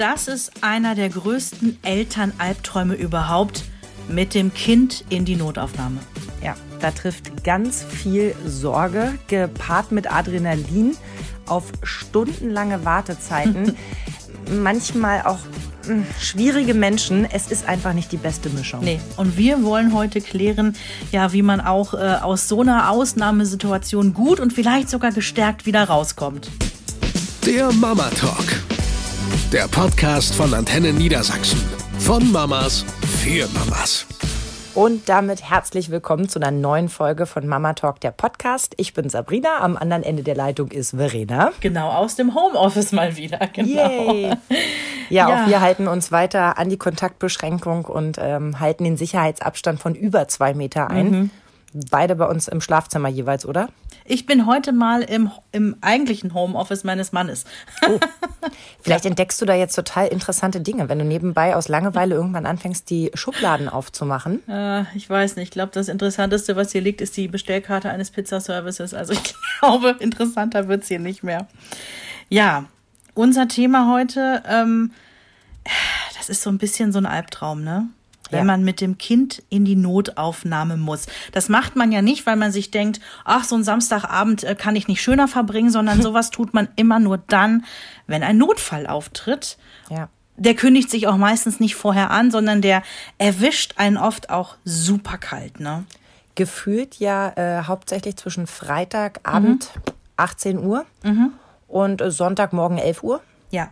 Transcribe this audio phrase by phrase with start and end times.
[0.00, 3.64] das ist einer der größten Elternalbträume überhaupt,
[4.08, 5.98] mit dem Kind in die Notaufnahme.
[6.42, 10.96] Ja, da trifft ganz viel Sorge, gepaart mit Adrenalin,
[11.46, 13.76] auf stundenlange Wartezeiten.
[14.50, 15.38] Manchmal auch
[15.84, 17.26] hm, schwierige Menschen.
[17.30, 18.80] Es ist einfach nicht die beste Mischung.
[18.80, 20.76] Nee, und wir wollen heute klären,
[21.12, 25.84] ja, wie man auch äh, aus so einer Ausnahmesituation gut und vielleicht sogar gestärkt wieder
[25.84, 26.50] rauskommt.
[27.44, 28.69] Der Mama Talk.
[29.52, 31.60] Der Podcast von Antenne Niedersachsen.
[31.98, 32.84] Von Mamas
[33.20, 34.06] für Mamas.
[34.76, 38.74] Und damit herzlich willkommen zu einer neuen Folge von Mama Talk, der Podcast.
[38.76, 41.50] Ich bin Sabrina, am anderen Ende der Leitung ist Verena.
[41.60, 43.40] Genau, aus dem Homeoffice mal wieder.
[43.52, 44.12] Genau.
[44.12, 44.26] Yay.
[44.28, 44.36] Ja,
[45.08, 49.96] ja, auch wir halten uns weiter an die Kontaktbeschränkung und ähm, halten den Sicherheitsabstand von
[49.96, 51.10] über zwei Meter ein.
[51.10, 51.30] Mhm.
[51.90, 53.68] Beide bei uns im Schlafzimmer jeweils, oder?
[54.10, 57.44] Ich bin heute mal im, im eigentlichen Homeoffice meines Mannes.
[57.88, 58.00] Oh.
[58.82, 62.90] Vielleicht entdeckst du da jetzt total interessante Dinge, wenn du nebenbei aus Langeweile irgendwann anfängst,
[62.90, 64.42] die Schubladen aufzumachen.
[64.48, 65.44] Äh, ich weiß nicht.
[65.44, 68.94] Ich glaube, das Interessanteste, was hier liegt, ist die Bestellkarte eines Pizzaservices.
[68.94, 69.22] Also ich
[69.60, 71.46] glaube, interessanter wird es hier nicht mehr.
[72.28, 72.64] Ja,
[73.14, 74.90] unser Thema heute, ähm,
[76.18, 77.86] das ist so ein bisschen so ein Albtraum, ne?
[78.30, 78.44] Wenn ja.
[78.44, 81.06] man mit dem Kind in die Notaufnahme muss.
[81.32, 84.76] Das macht man ja nicht, weil man sich denkt, ach, so ein Samstagabend äh, kann
[84.76, 87.64] ich nicht schöner verbringen, sondern sowas tut man immer nur dann,
[88.06, 89.58] wenn ein Notfall auftritt.
[89.88, 90.08] Ja.
[90.36, 92.82] Der kündigt sich auch meistens nicht vorher an, sondern der
[93.18, 95.84] erwischt einen oft auch super kalt, ne?
[96.34, 99.92] Gefühlt ja äh, hauptsächlich zwischen Freitagabend mhm.
[100.16, 101.32] 18 Uhr mhm.
[101.68, 103.20] und Sonntagmorgen 11 Uhr.
[103.50, 103.70] Ja.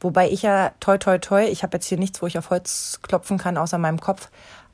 [0.00, 3.00] Wobei ich ja, toi, toi, toi, ich habe jetzt hier nichts, wo ich auf Holz
[3.02, 4.30] klopfen kann, außer meinem Kopf.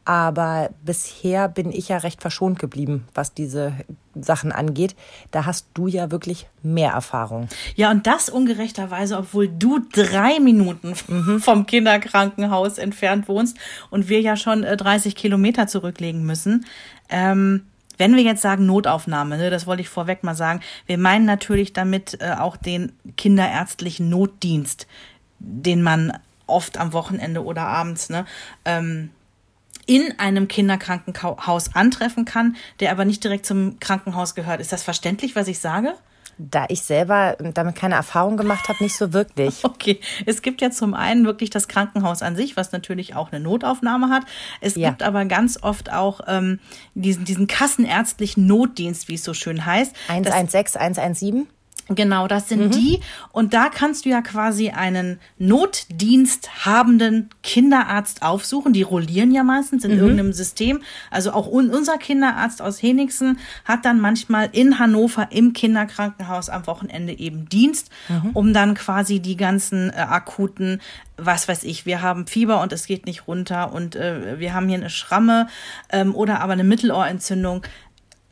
[0.07, 3.73] Aber bisher bin ich ja recht verschont geblieben, was diese
[4.15, 4.95] Sachen angeht.
[5.31, 7.49] Da hast du ja wirklich mehr Erfahrung.
[7.75, 11.41] Ja, und das ungerechterweise, obwohl du drei Minuten mhm.
[11.41, 13.57] vom Kinderkrankenhaus entfernt wohnst
[13.91, 16.67] und wir ja schon 30 äh, Kilometer zurücklegen müssen.
[17.09, 17.63] Ähm,
[17.97, 21.73] wenn wir jetzt sagen Notaufnahme, ne, das wollte ich vorweg mal sagen, wir meinen natürlich
[21.73, 24.87] damit äh, auch den kinderärztlichen Notdienst
[25.39, 28.27] den man oft am Wochenende oder abends ne,
[28.65, 29.11] ähm,
[29.87, 34.61] in einem Kinderkrankenhaus antreffen kann, der aber nicht direkt zum Krankenhaus gehört.
[34.61, 35.95] Ist das verständlich, was ich sage?
[36.37, 39.63] Da ich selber damit keine Erfahrung gemacht habe, nicht so wirklich.
[39.85, 43.41] Okay, es gibt ja zum einen wirklich das Krankenhaus an sich, was natürlich auch eine
[43.41, 44.25] Notaufnahme hat.
[44.61, 44.89] Es ja.
[44.89, 46.59] gibt aber ganz oft auch ähm,
[46.95, 49.95] diesen, diesen kassenärztlichen Notdienst, wie es so schön heißt.
[50.09, 51.47] 116, 117?
[51.89, 52.71] Genau, das sind mhm.
[52.71, 53.01] die.
[53.33, 58.73] Und da kannst du ja quasi einen Notdienst habenden Kinderarzt aufsuchen.
[58.73, 59.99] Die rollieren ja meistens in mhm.
[59.99, 60.81] irgendeinem System.
[61.11, 67.19] Also auch unser Kinderarzt aus Henigsen hat dann manchmal in Hannover im Kinderkrankenhaus am Wochenende
[67.19, 68.31] eben Dienst, mhm.
[68.33, 70.81] um dann quasi die ganzen äh, akuten
[71.17, 74.67] was weiß ich, wir haben Fieber und es geht nicht runter und äh, wir haben
[74.67, 75.47] hier eine Schramme
[75.93, 77.63] ähm, oder aber eine Mittelohrentzündung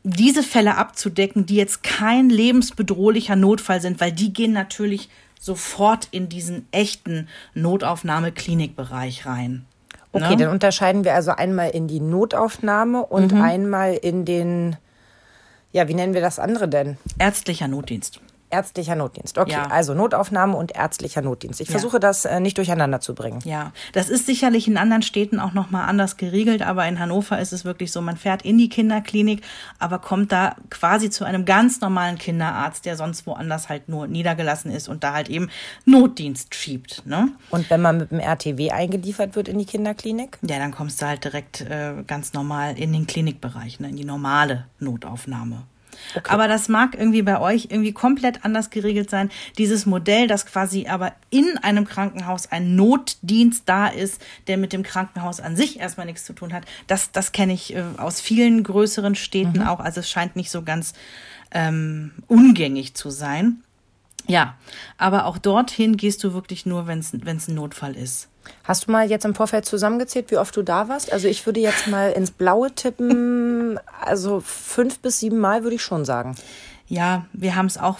[0.03, 5.09] diese Fälle abzudecken, die jetzt kein lebensbedrohlicher Notfall sind, weil die gehen natürlich
[5.39, 9.65] sofort in diesen echten Notaufnahme-Klinikbereich rein.
[10.11, 10.37] Okay, ne?
[10.37, 13.41] dann unterscheiden wir also einmal in die Notaufnahme und mhm.
[13.41, 14.75] einmal in den,
[15.71, 16.97] ja, wie nennen wir das andere denn?
[17.17, 18.21] Ärztlicher Notdienst.
[18.53, 19.39] Ärztlicher Notdienst.
[19.39, 19.67] Okay, ja.
[19.71, 21.59] also Notaufnahme und ärztlicher Notdienst.
[21.59, 21.71] Ich ja.
[21.71, 23.39] versuche das äh, nicht durcheinander zu bringen.
[23.45, 27.39] Ja, das ist sicherlich in anderen Städten auch noch mal anders geregelt, aber in Hannover
[27.39, 29.41] ist es wirklich so, man fährt in die Kinderklinik,
[29.79, 34.71] aber kommt da quasi zu einem ganz normalen Kinderarzt, der sonst woanders halt nur niedergelassen
[34.71, 35.49] ist und da halt eben
[35.85, 37.01] Notdienst schiebt.
[37.07, 37.29] Ne?
[37.49, 40.37] Und wenn man mit dem RTW eingeliefert wird in die Kinderklinik?
[40.43, 44.05] Ja, dann kommst du halt direkt äh, ganz normal in den Klinikbereich, ne, in die
[44.05, 45.63] normale Notaufnahme.
[46.15, 46.29] Okay.
[46.29, 49.29] Aber das mag irgendwie bei euch irgendwie komplett anders geregelt sein.
[49.57, 54.83] Dieses Modell, das quasi aber in einem Krankenhaus ein Notdienst da ist, der mit dem
[54.83, 58.63] Krankenhaus an sich erstmal nichts zu tun hat, das, das kenne ich äh, aus vielen
[58.63, 59.67] größeren Städten mhm.
[59.67, 59.79] auch.
[59.79, 60.93] Also es scheint nicht so ganz
[61.51, 63.63] ähm, ungängig zu sein.
[64.27, 64.55] Ja,
[64.97, 68.29] aber auch dorthin gehst du wirklich nur, wenn es ein Notfall ist.
[68.63, 71.11] Hast du mal jetzt im Vorfeld zusammengezählt, wie oft du da warst?
[71.11, 75.81] Also ich würde jetzt mal ins Blaue tippen, also fünf bis sieben Mal würde ich
[75.81, 76.35] schon sagen.
[76.87, 77.97] Ja, wir haben es auch,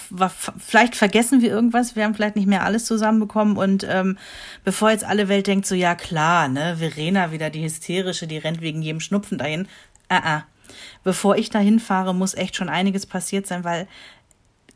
[0.59, 4.17] vielleicht vergessen wir irgendwas, wir haben vielleicht nicht mehr alles zusammenbekommen und ähm,
[4.65, 8.61] bevor jetzt alle Welt denkt, so ja klar, ne, Verena wieder die hysterische, die rennt
[8.61, 9.67] wegen jedem Schnupfen dahin.
[10.09, 10.41] Ah, uh.
[11.03, 13.87] Bevor ich dahin fahre, muss echt schon einiges passiert sein, weil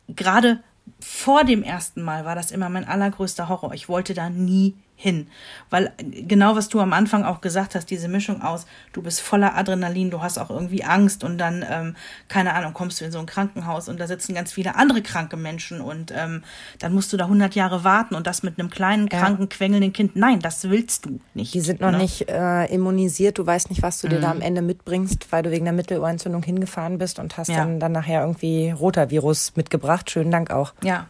[0.08, 0.62] gerade
[1.00, 3.74] vor dem ersten Mal war das immer mein allergrößter Horror.
[3.74, 5.28] Ich wollte da nie hin.
[5.70, 9.56] Weil genau was du am Anfang auch gesagt hast, diese Mischung aus, du bist voller
[9.56, 11.96] Adrenalin, du hast auch irgendwie Angst und dann, ähm,
[12.28, 15.38] keine Ahnung, kommst du in so ein Krankenhaus und da sitzen ganz viele andere kranke
[15.38, 16.44] Menschen und ähm,
[16.80, 20.16] dann musst du da 100 Jahre warten und das mit einem kleinen, kranken, quengelnden Kind.
[20.16, 21.54] Nein, das willst du nicht.
[21.54, 21.98] Die sind noch ne?
[21.98, 24.38] nicht äh, immunisiert, du weißt nicht, was du dir da Mhm.
[24.38, 27.58] am Ende mitbringst, weil du wegen der Mittelohrentzündung hingefahren bist und hast Ja.
[27.58, 30.10] dann, dann nachher irgendwie Rotavirus mitgebracht.
[30.10, 30.74] Schönen Dank auch.
[30.84, 31.06] Ja,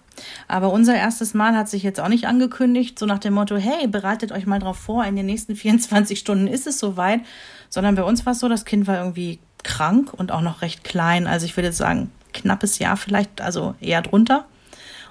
[0.48, 3.88] aber unser erstes Mal hat sich jetzt auch nicht angekündigt, so nach dem Motto, hey,
[3.88, 7.22] bereitet euch mal drauf vor, in den nächsten 24 Stunden ist es soweit,
[7.70, 10.84] sondern bei uns war es so, das Kind war irgendwie krank und auch noch recht
[10.84, 14.46] klein, also ich würde sagen, knappes Jahr vielleicht, also eher drunter.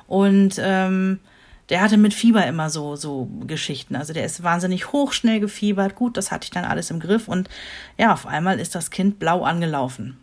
[0.07, 1.19] Und ähm,
[1.69, 3.97] der hatte mit Fieber immer so, so Geschichten.
[3.97, 5.97] Also der ist wahnsinnig hoch, schnell gefiebert.
[5.97, 7.27] Gut, das hatte ich dann alles im Griff.
[7.27, 7.49] Und
[7.99, 10.17] ja, auf einmal ist das Kind blau angelaufen.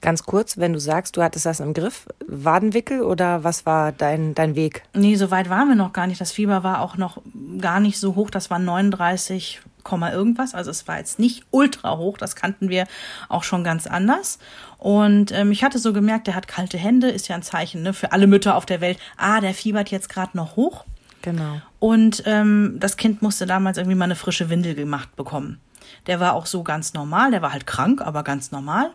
[0.00, 4.34] Ganz kurz, wenn du sagst, du hattest das im Griff, Wadenwickel oder was war dein,
[4.34, 4.82] dein Weg?
[4.94, 6.20] Nee, so weit waren wir noch gar nicht.
[6.20, 7.20] Das Fieber war auch noch
[7.60, 8.30] gar nicht so hoch.
[8.30, 10.54] Das war 39, Komma irgendwas.
[10.54, 12.16] Also es war jetzt nicht ultra hoch.
[12.16, 12.86] Das kannten wir
[13.28, 14.38] auch schon ganz anders.
[14.76, 17.08] Und ähm, ich hatte so gemerkt, der hat kalte Hände.
[17.08, 18.98] Ist ja ein Zeichen ne, für alle Mütter auf der Welt.
[19.16, 20.84] Ah, der fiebert jetzt gerade noch hoch.
[21.22, 21.60] Genau.
[21.80, 25.58] Und ähm, das Kind musste damals irgendwie mal eine frische Windel gemacht bekommen.
[26.06, 27.30] Der war auch so ganz normal.
[27.30, 28.92] Der war halt krank, aber ganz normal.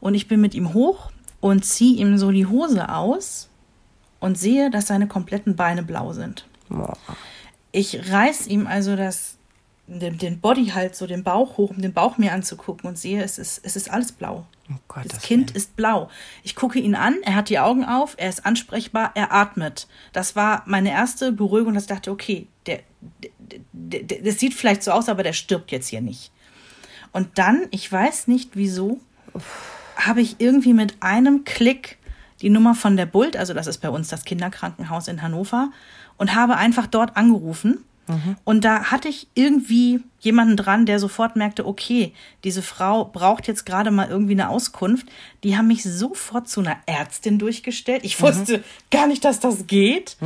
[0.00, 1.10] Und ich bin mit ihm hoch
[1.40, 3.48] und ziehe ihm so die Hose aus
[4.20, 6.46] und sehe, dass seine kompletten Beine blau sind.
[6.68, 6.96] Boah.
[7.72, 9.36] Ich reiß ihm also das,
[9.86, 13.22] den, den Body halt so den Bauch hoch, um den Bauch mir anzugucken und sehe,
[13.22, 14.46] es ist, es ist alles blau.
[14.70, 16.10] Oh Gott, Das das Kind ist blau.
[16.42, 19.86] Ich gucke ihn an, er hat die Augen auf, er ist ansprechbar, er atmet.
[20.12, 23.30] Das war meine erste Beruhigung, dass ich dachte, okay, der, der,
[23.72, 26.32] der, der, das sieht vielleicht so aus, aber der stirbt jetzt hier nicht.
[27.12, 29.00] Und dann, ich weiß nicht wieso,
[29.98, 31.98] habe ich irgendwie mit einem Klick
[32.40, 35.70] die Nummer von der Bult, also das ist bei uns das Kinderkrankenhaus in Hannover,
[36.16, 37.84] und habe einfach dort angerufen.
[38.44, 43.66] Und da hatte ich irgendwie jemanden dran, der sofort merkte, okay, diese Frau braucht jetzt
[43.66, 45.06] gerade mal irgendwie eine Auskunft.
[45.44, 48.04] Die haben mich sofort zu einer Ärztin durchgestellt.
[48.04, 50.16] Ich wusste gar nicht, dass das geht.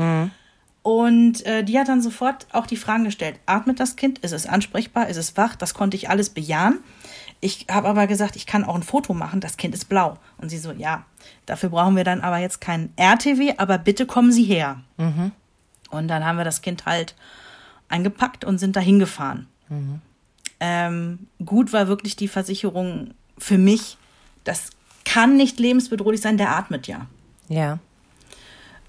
[0.85, 3.41] Und äh, die hat dann sofort auch die Fragen gestellt.
[3.47, 4.21] Atmet das Kind?
[4.21, 5.09] Ist es ansprechbar?
[5.09, 5.57] Ist es wach?
[5.57, 6.79] Das konnte ich alles bejahen.
[7.44, 9.41] Ich habe aber gesagt, ich kann auch ein Foto machen.
[9.41, 10.17] Das Kind ist blau.
[10.39, 11.05] Und sie so, ja,
[11.44, 14.81] dafür brauchen wir dann aber jetzt kein RTW, aber bitte kommen Sie her.
[15.91, 17.17] Und dann haben wir das Kind halt
[17.89, 19.49] eingepackt und sind da hingefahren.
[20.61, 23.97] Ähm, gut war wirklich die Versicherung für mich,
[24.45, 24.71] das
[25.05, 27.06] kann nicht lebensbedrohlich sein, der atmet ja.
[27.49, 27.81] Ja.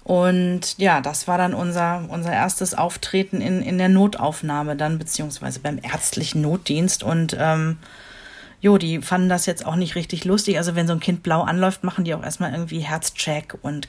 [0.04, 5.60] Und ja, das war dann unser, unser erstes Auftreten in, in der Notaufnahme dann, beziehungsweise
[5.60, 7.02] beim ärztlichen Notdienst.
[7.02, 7.78] Und ähm,
[8.64, 10.56] jo, die fanden das jetzt auch nicht richtig lustig.
[10.56, 13.88] Also wenn so ein Kind blau anläuft, machen die auch erstmal irgendwie Herzcheck und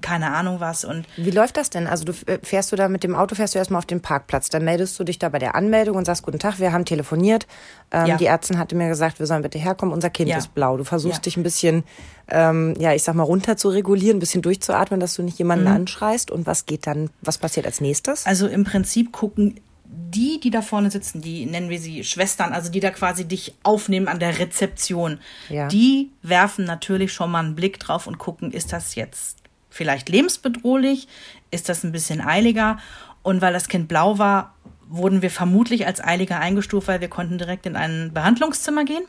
[0.00, 0.84] keine Ahnung was.
[0.84, 1.88] Und Wie läuft das denn?
[1.88, 4.48] Also du äh, fährst du da mit dem Auto, fährst du erstmal auf den Parkplatz,
[4.48, 7.48] dann meldest du dich da bei der Anmeldung und sagst, guten Tag, wir haben telefoniert.
[7.90, 8.16] Ähm, Ja.
[8.16, 10.38] Die Ärztin hatte mir gesagt, wir sollen bitte herkommen, unser Kind Ja.
[10.38, 10.76] ist blau.
[10.76, 11.22] Du versuchst Ja.
[11.22, 11.82] dich ein bisschen,
[12.28, 15.66] ähm, ja, ich sag mal, runter zu regulieren, ein bisschen durchzuatmen, dass du nicht jemanden
[15.66, 16.30] anschreist.
[16.30, 18.24] Und was geht dann, was passiert als nächstes?
[18.24, 19.56] Also im Prinzip gucken
[19.92, 23.54] die, die da vorne sitzen, die nennen wir sie Schwestern, also die da quasi dich
[23.62, 25.66] aufnehmen an der Rezeption, Ja.
[25.68, 29.38] die werfen natürlich schon mal einen Blick drauf und gucken, ist das jetzt
[29.68, 31.08] vielleicht lebensbedrohlich,
[31.50, 32.78] ist das ein bisschen eiliger
[33.22, 34.54] und weil das Kind blau war,
[34.88, 39.04] wurden wir vermutlich als eiliger eingestuft, weil wir konnten direkt in ein Behandlungszimmer gehen.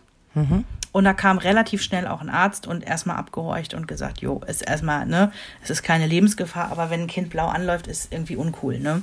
[0.94, 4.62] Und da kam relativ schnell auch ein Arzt und erstmal abgehorcht und gesagt, jo, ist
[4.62, 5.32] erstmal, ne,
[5.64, 9.02] es ist keine Lebensgefahr, aber wenn ein Kind blau anläuft, ist irgendwie uncool, ne?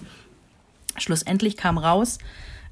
[1.01, 2.19] Schlussendlich kam raus,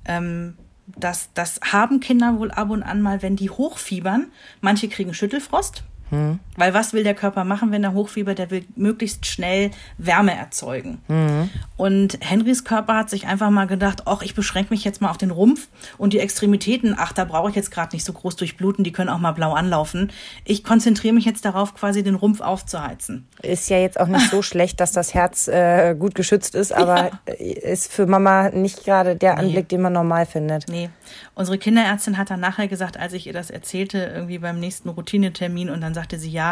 [0.05, 0.57] ähm,
[0.87, 4.27] dass das haben Kinder wohl ab und an mal, wenn die hochfiebern.
[4.61, 5.85] Manche kriegen Schüttelfrost.
[6.57, 8.39] Weil was will der Körper machen, wenn er hochfiebert?
[8.39, 11.01] Der will möglichst schnell Wärme erzeugen.
[11.77, 15.19] Und Henrys Körper hat sich einfach mal gedacht, ach, ich beschränke mich jetzt mal auf
[15.19, 18.85] den Rumpf und die Extremitäten, ach, da brauche ich jetzt gerade nicht so groß durchbluten,
[18.85, 20.11] die können auch mal blau anlaufen.
[20.45, 23.27] Ich konzentriere mich jetzt darauf, quasi den Rumpf aufzuheizen.
[23.43, 27.11] Ist ja jetzt auch nicht so schlecht, dass das Herz äh, gut geschützt ist, aber
[27.27, 30.69] äh, ist für Mama nicht gerade der Anblick, den man normal findet.
[30.69, 30.91] Nee.
[31.35, 35.71] Unsere Kinderärztin hat dann nachher gesagt, als ich ihr das erzählte, irgendwie beim nächsten Routinetermin,
[35.71, 36.46] und dann sagte sie, ja,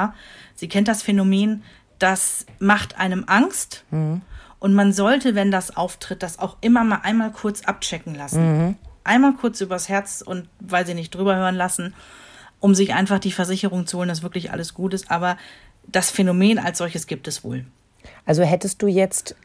[0.55, 1.63] sie kennt das Phänomen,
[1.99, 3.85] das macht einem Angst.
[4.59, 8.77] Und man sollte, wenn das auftritt, das auch immer mal einmal kurz abchecken lassen.
[9.05, 11.95] Einmal kurz übers Herz und weil sie nicht drüber hören lassen,
[12.61, 15.11] um sich einfach die Versicherung zu holen, dass wirklich alles gut ist.
[15.11, 15.37] Aber
[15.87, 17.67] das Phänomen als solches gibt es wohl.
[18.25, 19.37] Also hättest du jetzt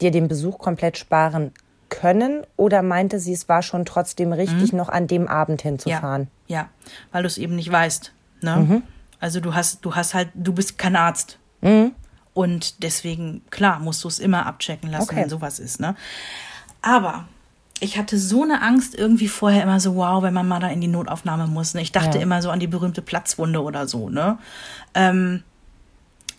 [0.00, 1.52] dir den Besuch komplett sparen
[1.90, 6.28] können oder meinte sie, es war schon trotzdem richtig, noch an dem Abend hinzufahren?
[6.46, 6.68] Ja, ja,
[7.12, 8.12] weil du es eben nicht weißt.
[8.40, 8.82] Ne?
[9.22, 11.38] Also du hast, du hast halt, du bist kein Arzt.
[12.34, 15.16] Und deswegen, klar, musst du es immer abchecken lassen, Okay.
[15.22, 15.78] wenn sowas ist.
[15.78, 15.94] Ne?
[16.80, 17.28] Aber
[17.78, 20.80] ich hatte so eine Angst irgendwie vorher immer so, wow, wenn man mal da in
[20.80, 21.74] die Notaufnahme muss.
[21.74, 21.82] Ne?
[21.82, 22.22] Ich dachte Ja.
[22.24, 24.38] immer so an die berühmte Platzwunde oder so, ne?
[24.94, 25.44] Ähm,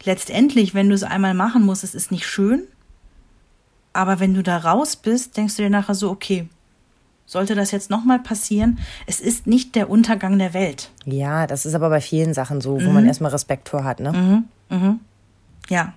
[0.03, 2.63] letztendlich, wenn du es einmal machen musst, es ist nicht schön.
[3.93, 6.49] Aber wenn du da raus bist, denkst du dir nachher so, okay,
[7.33, 10.91] sollte das jetzt nochmal passieren, es ist nicht der Untergang der Welt.
[11.03, 14.43] Ja, das ist aber bei vielen Sachen so, wo man erstmal Respekt vor hat, ne?
[15.69, 15.93] Ja.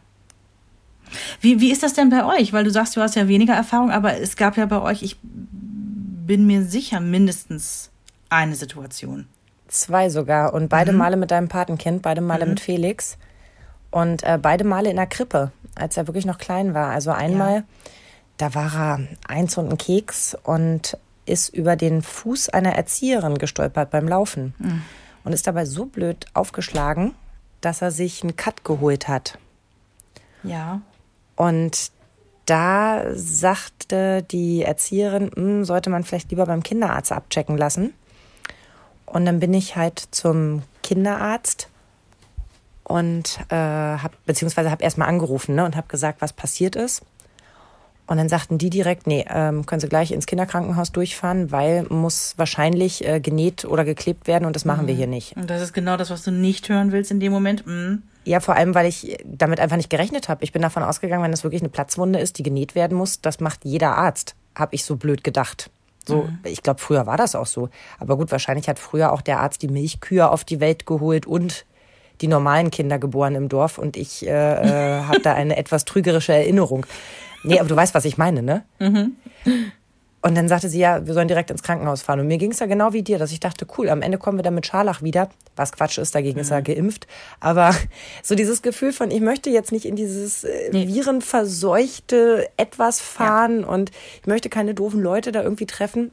[1.40, 2.52] Wie, wie ist das denn bei euch?
[2.52, 5.16] Weil du sagst, du hast ja weniger Erfahrung, aber es gab ja bei euch, ich
[5.22, 7.90] bin mir sicher, mindestens
[8.28, 9.26] eine Situation.
[9.68, 10.52] Zwei sogar.
[10.54, 13.18] Und beide Male mit deinem Patenkind, beide Male mit Felix.
[13.90, 16.90] Und äh, beide Male in der Krippe, als er wirklich noch klein war.
[16.90, 17.64] Also einmal,
[18.36, 23.90] da war er eins und ein Keks und ist über den Fuß einer Erzieherin gestolpert
[23.90, 24.54] beim Laufen.
[25.24, 27.14] Und ist dabei so blöd aufgeschlagen,
[27.60, 29.38] dass er sich einen Cut geholt hat.
[30.44, 30.80] Ja.
[31.34, 31.90] Und
[32.46, 37.92] da sagte die Erzieherin, "Hm, sollte man vielleicht lieber beim Kinderarzt abchecken lassen.
[39.04, 41.68] Und dann bin ich halt zum Kinderarzt
[42.84, 47.02] und äh, hab beziehungsweise habe erstmal angerufen ne, und habe gesagt, was passiert ist.
[48.06, 52.34] Und dann sagten die direkt, nee, ähm, können Sie gleich ins Kinderkrankenhaus durchfahren, weil muss
[52.36, 55.36] wahrscheinlich äh, genäht oder geklebt werden und das machen wir hier nicht.
[55.36, 57.66] Und das ist genau das, was du nicht hören willst in dem Moment.
[57.66, 58.02] Mhm.
[58.24, 60.44] Ja, vor allem, weil ich damit einfach nicht gerechnet habe.
[60.44, 63.40] Ich bin davon ausgegangen, wenn das wirklich eine Platzwunde ist, die genäht werden muss, das
[63.40, 65.70] macht jeder Arzt, habe ich so blöd gedacht.
[66.06, 67.68] So, ich glaube, früher war das auch so.
[67.98, 71.64] Aber gut, wahrscheinlich hat früher auch der Arzt die Milchkühe auf die Welt geholt und
[72.20, 76.32] die normalen Kinder geboren im Dorf und ich äh, äh, habe da eine etwas trügerische
[76.32, 76.86] Erinnerung.
[77.46, 78.64] Nee, aber du weißt, was ich meine, ne?
[80.22, 82.18] Und dann sagte sie, ja, wir sollen direkt ins Krankenhaus fahren.
[82.18, 84.38] Und mir ging es ja genau wie dir, dass ich dachte, cool, am Ende kommen
[84.38, 85.28] wir dann mit Scharlach wieder.
[85.54, 87.06] Was Quatsch ist, dagegen ist er geimpft.
[87.38, 87.72] Aber
[88.24, 93.92] so dieses Gefühl von, ich möchte jetzt nicht in dieses äh, virenverseuchte Etwas fahren und
[94.20, 96.10] ich möchte keine doofen Leute da irgendwie treffen.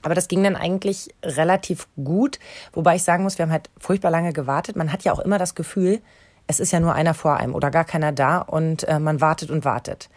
[0.00, 2.38] Aber das ging dann eigentlich relativ gut.
[2.72, 4.76] Wobei ich sagen muss, wir haben halt furchtbar lange gewartet.
[4.76, 6.00] Man hat ja auch immer das Gefühl,
[6.46, 9.50] es ist ja nur einer vor einem oder gar keiner da und äh, man wartet
[9.50, 10.10] und wartet.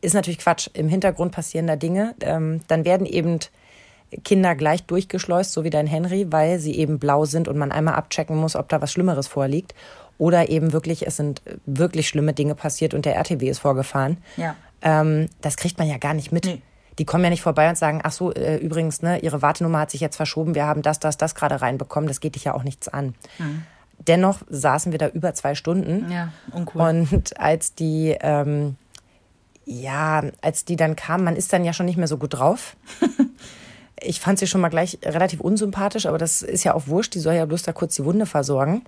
[0.00, 0.68] Ist natürlich Quatsch.
[0.74, 2.14] Im Hintergrund passieren da Dinge.
[2.20, 3.40] Ähm, dann werden eben
[4.24, 7.94] Kinder gleich durchgeschleust, so wie dein Henry, weil sie eben blau sind und man einmal
[7.94, 9.74] abchecken muss, ob da was Schlimmeres vorliegt.
[10.18, 14.18] Oder eben wirklich, es sind wirklich schlimme Dinge passiert und der RTW ist vorgefahren.
[14.36, 14.54] Ja.
[14.82, 16.44] Ähm, das kriegt man ja gar nicht mit.
[16.44, 16.62] Nee.
[16.98, 19.90] Die kommen ja nicht vorbei und sagen, ach so, äh, übrigens, ne, ihre Wartenummer hat
[19.90, 22.64] sich jetzt verschoben, wir haben das, das, das gerade reinbekommen, das geht dich ja auch
[22.64, 23.14] nichts an.
[23.98, 26.10] Dennoch saßen wir da über zwei Stunden.
[26.10, 26.82] Ja, uncool.
[26.82, 28.76] Und als die, ähm,
[29.64, 32.76] ja, als die dann kam, man ist dann ja schon nicht mehr so gut drauf.
[34.00, 37.20] ich fand sie schon mal gleich relativ unsympathisch, aber das ist ja auch wurscht, die
[37.20, 38.82] soll ja bloß da kurz die Wunde versorgen.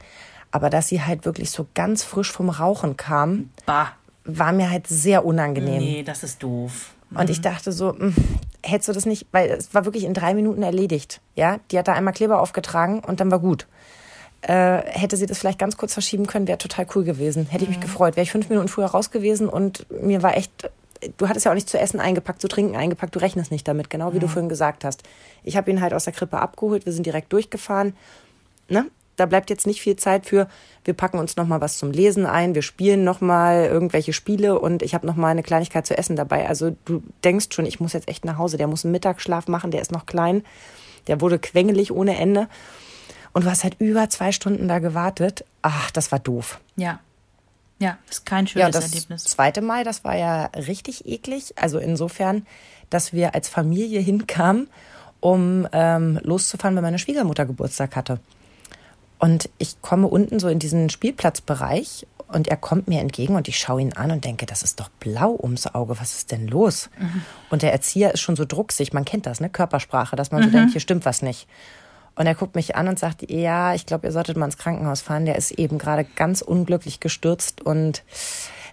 [0.51, 3.93] Aber dass sie halt wirklich so ganz frisch vom Rauchen kam, bah.
[4.25, 5.79] war mir halt sehr unangenehm.
[5.79, 6.95] Nee, das ist doof.
[7.15, 8.15] Und ich dachte so, hm,
[8.63, 11.21] hättest du das nicht, weil es war wirklich in drei Minuten erledigt.
[11.35, 13.67] Ja, die hat da einmal Kleber aufgetragen und dann war gut.
[14.47, 17.47] Äh, hätte sie das vielleicht ganz kurz verschieben können, wäre total cool gewesen.
[17.47, 18.15] Hätte ich mich gefreut.
[18.17, 20.71] Wäre ich fünf Minuten früher raus gewesen und mir war echt,
[21.17, 23.89] du hattest ja auch nicht zu essen eingepackt, zu trinken eingepackt, du rechnest nicht damit,
[23.89, 25.03] genau wie du vorhin gesagt hast.
[25.45, 27.95] Ich habe ihn halt aus der Krippe abgeholt, wir sind direkt durchgefahren.
[28.69, 28.85] Ne?
[29.17, 30.47] Da bleibt jetzt nicht viel Zeit für,
[30.85, 34.59] wir packen uns noch mal was zum Lesen ein, wir spielen noch mal irgendwelche Spiele
[34.59, 36.47] und ich habe noch mal eine Kleinigkeit zu essen dabei.
[36.51, 38.59] Also du denkst schon, ich muss jetzt echt nach Hause.
[38.59, 40.43] Der muss einen Mittagsschlaf machen, der ist noch klein,
[41.07, 42.49] der wurde quengelig ohne Ende.
[43.35, 45.45] Und du hast halt über zwei Stunden da gewartet.
[45.61, 46.61] Ach, das war doof.
[46.77, 47.01] Ja.
[47.81, 49.25] Ja, ist kein Ja, schönes und das Erlebnis.
[49.25, 51.53] zweite Mal, das war ja richtig eklig.
[51.57, 52.47] Also insofern,
[52.89, 54.69] dass wir als Familie hinkamen,
[55.21, 58.21] um ähm, loszufahren, weil meine Schwiegermutter Geburtstag hatte.
[59.19, 63.59] Und ich komme unten so in diesen Spielplatzbereich und er kommt mir entgegen und ich
[63.59, 66.91] schaue ihn an und denke, das ist doch blau ums Auge, was ist denn los?
[67.51, 69.49] Und der Erzieher ist schon so drucksig, man kennt das, ne?
[69.49, 71.47] Körpersprache, dass man so denkt, hier stimmt was nicht.
[72.17, 75.01] Und er guckt mich an und sagt, ja, ich glaube, ihr solltet mal ins Krankenhaus
[75.01, 75.27] fahren.
[75.27, 78.05] Der ist eben gerade ganz unglücklich gestürzt und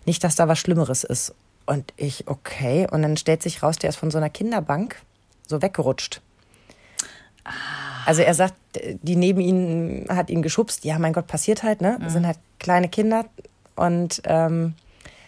[0.05, 1.33] nicht, dass da was Schlimmeres ist.
[1.65, 2.87] Und ich, okay.
[2.91, 4.97] Und dann stellt sich raus, der ist von so einer Kinderbank
[5.47, 6.21] so weggerutscht.
[8.05, 8.55] Also er sagt,
[9.01, 10.85] die neben ihm hat ihn geschubst.
[10.85, 11.97] Ja, mein Gott, passiert halt, ne?
[12.01, 13.25] Das sind halt kleine Kinder.
[13.75, 14.75] Und ähm,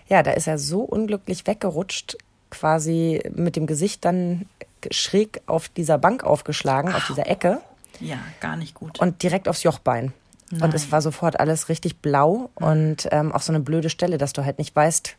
[0.07, 2.17] ja, da ist er so unglücklich weggerutscht,
[2.51, 4.45] quasi mit dem Gesicht dann
[4.91, 7.61] schräg auf dieser Bank aufgeschlagen, auf dieser Ecke
[7.99, 8.99] Ja, gar nicht gut.
[8.99, 10.13] und direkt aufs Jochbein.
[10.61, 14.33] Und es war sofort alles richtig blau und ähm, auch so eine blöde Stelle, dass
[14.33, 15.15] du halt nicht weißt,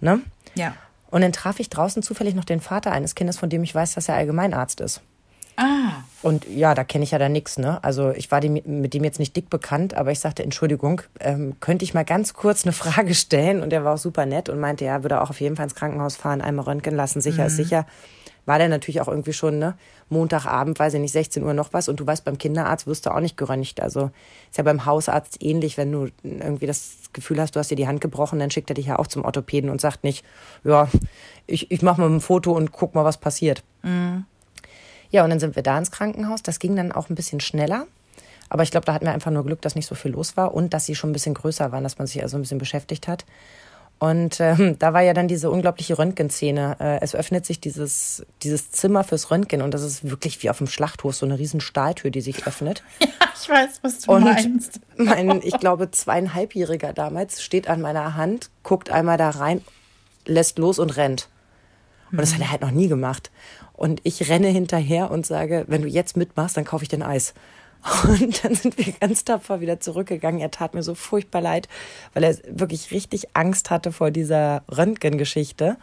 [0.00, 0.20] ne?
[0.54, 0.74] ja.
[1.10, 3.94] Und dann traf ich draußen zufällig noch den Vater eines Kindes, von dem ich weiß,
[3.94, 5.00] dass er Allgemeinarzt ist.
[5.56, 7.82] Ah, Und ja, da kenne ich ja dann nichts, ne?
[7.82, 11.56] Also ich war dem, mit dem jetzt nicht dick bekannt, aber ich sagte, Entschuldigung, ähm,
[11.60, 13.62] könnte ich mal ganz kurz eine Frage stellen?
[13.62, 15.74] Und er war auch super nett und meinte, ja, würde auch auf jeden Fall ins
[15.74, 17.86] Krankenhaus fahren, einmal röntgen lassen, sicher ist sicher.
[18.48, 19.76] War der natürlich auch irgendwie schon, ne?
[20.08, 21.86] Montagabend, weiß ich nicht, 16 Uhr noch was.
[21.90, 23.78] Und du weißt, beim Kinderarzt wirst du auch nicht geröntgt.
[23.82, 24.10] Also
[24.50, 27.86] ist ja beim Hausarzt ähnlich, wenn du irgendwie das Gefühl hast, du hast dir die
[27.86, 30.24] Hand gebrochen, dann schickt er dich ja auch zum Orthopäden und sagt nicht,
[30.64, 30.88] ja,
[31.46, 33.62] ich, ich mach mal ein Foto und guck mal, was passiert.
[35.10, 36.42] Ja, und dann sind wir da ins Krankenhaus.
[36.42, 37.86] Das ging dann auch ein bisschen schneller.
[38.48, 40.54] Aber ich glaube, da hatten wir einfach nur Glück, dass nicht so viel los war
[40.54, 43.08] und dass sie schon ein bisschen größer waren, dass man sich also ein bisschen beschäftigt
[43.08, 43.26] hat.
[43.98, 46.76] Und ähm, da war ja dann diese unglaubliche Röntgenszene.
[46.78, 50.58] Äh, es öffnet sich dieses, dieses Zimmer fürs Röntgen und das ist wirklich wie auf
[50.58, 52.82] dem Schlachthof, so eine riesen Stahltür, die sich öffnet.
[53.20, 54.80] Ja, ich weiß, was du Und meinst.
[54.96, 59.62] mein, ich glaube, zweieinhalbjähriger damals steht an meiner Hand, guckt einmal da rein,
[60.26, 61.28] lässt los und rennt.
[62.10, 63.30] Und das hat er halt noch nie gemacht.
[63.74, 67.02] Und ich renne hinterher und sage, wenn du jetzt mitmachst, dann kaufe ich dir ein
[67.02, 67.34] Eis.
[68.04, 70.40] Und dann sind wir ganz tapfer wieder zurückgegangen.
[70.40, 71.68] Er tat mir so furchtbar leid,
[72.14, 75.76] weil er wirklich richtig Angst hatte vor dieser Röntgengeschichte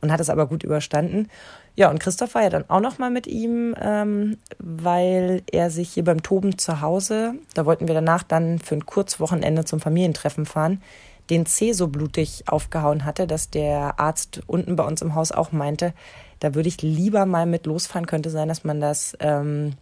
[0.00, 1.28] und hat es aber gut überstanden.
[1.76, 5.90] Ja, und Christoph war ja dann auch noch mal mit ihm, ähm, weil er sich
[5.90, 10.46] hier beim Toben zu Hause, da wollten wir danach dann für ein Kurzwochenende zum Familientreffen
[10.46, 10.82] fahren,
[11.30, 15.50] den Zeh so blutig aufgehauen hatte, dass der Arzt unten bei uns im Haus auch
[15.50, 15.94] meinte,
[16.38, 19.72] da würde ich lieber mal mit losfahren, könnte sein, dass man das ähm,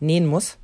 [0.00, 0.58] nähen muss.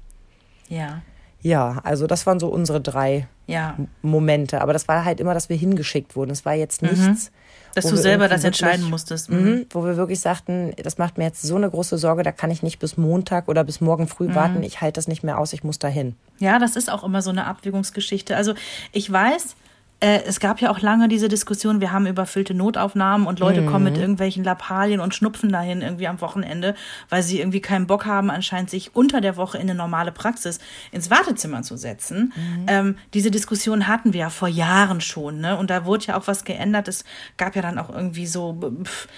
[0.69, 1.03] Ja.
[1.41, 3.77] Ja, also das waren so unsere drei Ja.
[4.03, 4.61] Momente.
[4.61, 6.31] Aber das war halt immer, dass wir hingeschickt wurden.
[6.33, 7.31] Es war jetzt nichts.
[7.75, 9.31] Dass wo du selber das entscheiden wirklich- musstest.
[9.31, 12.51] Mhm, wo wir wirklich sagten, das macht mir jetzt so eine große Sorge, da kann
[12.51, 14.63] ich nicht bis Montag oder bis morgen früh warten.
[14.65, 16.17] Ich halte das nicht mehr aus, ich muss dahin.
[16.39, 18.35] Ja, das ist auch immer so eine Abwägungsgeschichte.
[18.37, 18.55] Also
[18.91, 19.55] ich weiß,
[20.01, 23.85] äh, es gab ja auch lange diese Diskussion, wir haben überfüllte Notaufnahmen und Leute kommen
[23.85, 26.77] mit irgendwelchen Lappalien und Schnupfen dahin irgendwie am Wochenende,
[27.09, 30.61] weil sie irgendwie keinen Bock haben, anscheinend sich unter der Woche in eine normale Praxis
[30.93, 32.33] ins Wartezimmer zu setzen.
[32.69, 35.57] Ähm, diese Diskussion hatten wir ja vor Jahren schon, ne?
[35.57, 36.87] Und da wurde ja auch was geändert.
[36.87, 37.05] Es
[37.37, 39.09] gab ja dann auch irgendwie so pff,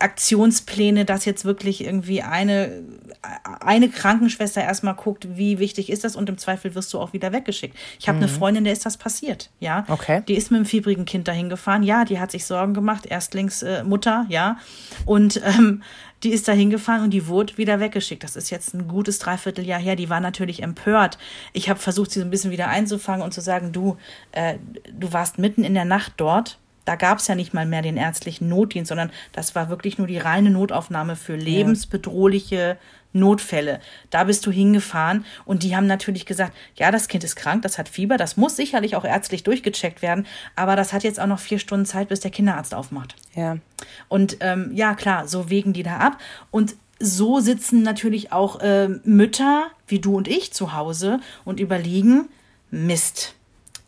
[0.00, 2.82] Aktionspläne, dass jetzt wirklich irgendwie eine,
[3.60, 7.32] eine Krankenschwester erstmal guckt, wie wichtig ist das und im Zweifel wirst du auch wieder
[7.32, 7.76] weggeschickt.
[7.98, 9.84] Ich habe eine Freundin, der ist das passiert, ja.
[9.88, 9.99] Okay.
[10.28, 13.80] Die ist mit einem fiebrigen Kind dahin gefahren, ja, die hat sich Sorgen gemacht, Erstlingsmutter,
[13.80, 14.56] äh, Mutter, ja.
[15.04, 15.82] Und ähm,
[16.22, 18.22] die ist da hingefahren und die wurde wieder weggeschickt.
[18.22, 19.96] Das ist jetzt ein gutes Dreivierteljahr her.
[19.96, 21.18] Die war natürlich empört.
[21.52, 23.96] Ich habe versucht, sie so ein bisschen wieder einzufangen und zu sagen, du,
[24.32, 24.56] äh,
[24.92, 26.58] du warst mitten in der Nacht dort.
[26.84, 30.06] Da gab es ja nicht mal mehr den ärztlichen Notdienst, sondern das war wirklich nur
[30.06, 32.78] die reine Notaufnahme für lebensbedrohliche
[33.12, 33.80] Notfälle.
[34.10, 37.78] Da bist du hingefahren und die haben natürlich gesagt, ja, das Kind ist krank, das
[37.78, 41.40] hat Fieber, das muss sicherlich auch ärztlich durchgecheckt werden, aber das hat jetzt auch noch
[41.40, 43.16] vier Stunden Zeit, bis der Kinderarzt aufmacht.
[43.34, 43.58] Ja.
[44.08, 46.18] Und ähm, ja, klar, so wägen die da ab.
[46.50, 52.28] Und so sitzen natürlich auch äh, Mütter wie du und ich zu Hause und überlegen,
[52.70, 53.34] Mist.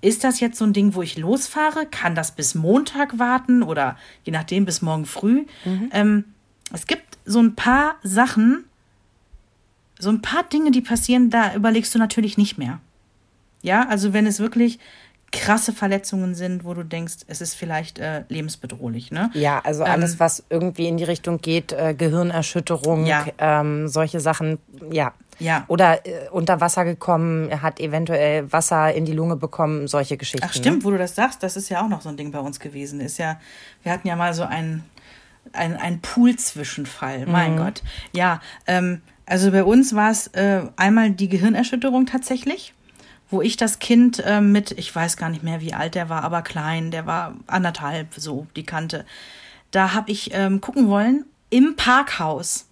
[0.01, 1.87] Ist das jetzt so ein Ding, wo ich losfahre?
[1.87, 5.45] Kann das bis Montag warten oder je nachdem bis morgen früh?
[5.93, 6.25] Ähm,
[6.73, 8.65] es gibt so ein paar Sachen,
[10.03, 12.81] so ein paar Dinge, die passieren, da überlegst du natürlich nicht mehr.
[13.63, 14.81] Ja, also wenn es wirklich
[15.31, 19.31] krasse Verletzungen sind, wo du denkst, es ist vielleicht äh, lebensbedrohlich, ne?
[19.33, 23.27] Ja, also alles, was irgendwie in die Richtung geht, äh, Gehirnerschütterung, Ja.
[23.39, 24.59] ähm, solche Sachen,
[24.91, 25.15] ja.
[25.39, 25.65] Ja.
[25.69, 30.47] Oder äh, unter Wasser gekommen, hat eventuell Wasser in die Lunge bekommen, solche Geschichten.
[30.51, 32.41] Ach stimmt, wo du das sagst, das ist ja auch noch so ein Ding bei
[32.41, 33.01] uns gewesen.
[33.01, 33.41] Ist ja,
[33.85, 34.85] wir hatten ja mal so einen
[35.53, 37.27] ein, ein Pool-Zwischenfall.
[37.27, 37.83] Mein Gott.
[38.13, 39.03] Ja, ähm,
[39.33, 42.75] also bei uns war es äh, einmal die Gehirnerschütterung tatsächlich,
[43.31, 46.23] wo ich das Kind äh, mit, ich weiß gar nicht mehr, wie alt der war,
[46.23, 49.07] aber klein, der war anderthalb, so die Kante.
[49.71, 52.67] Da habe ich ähm, gucken wollen im Parkhaus.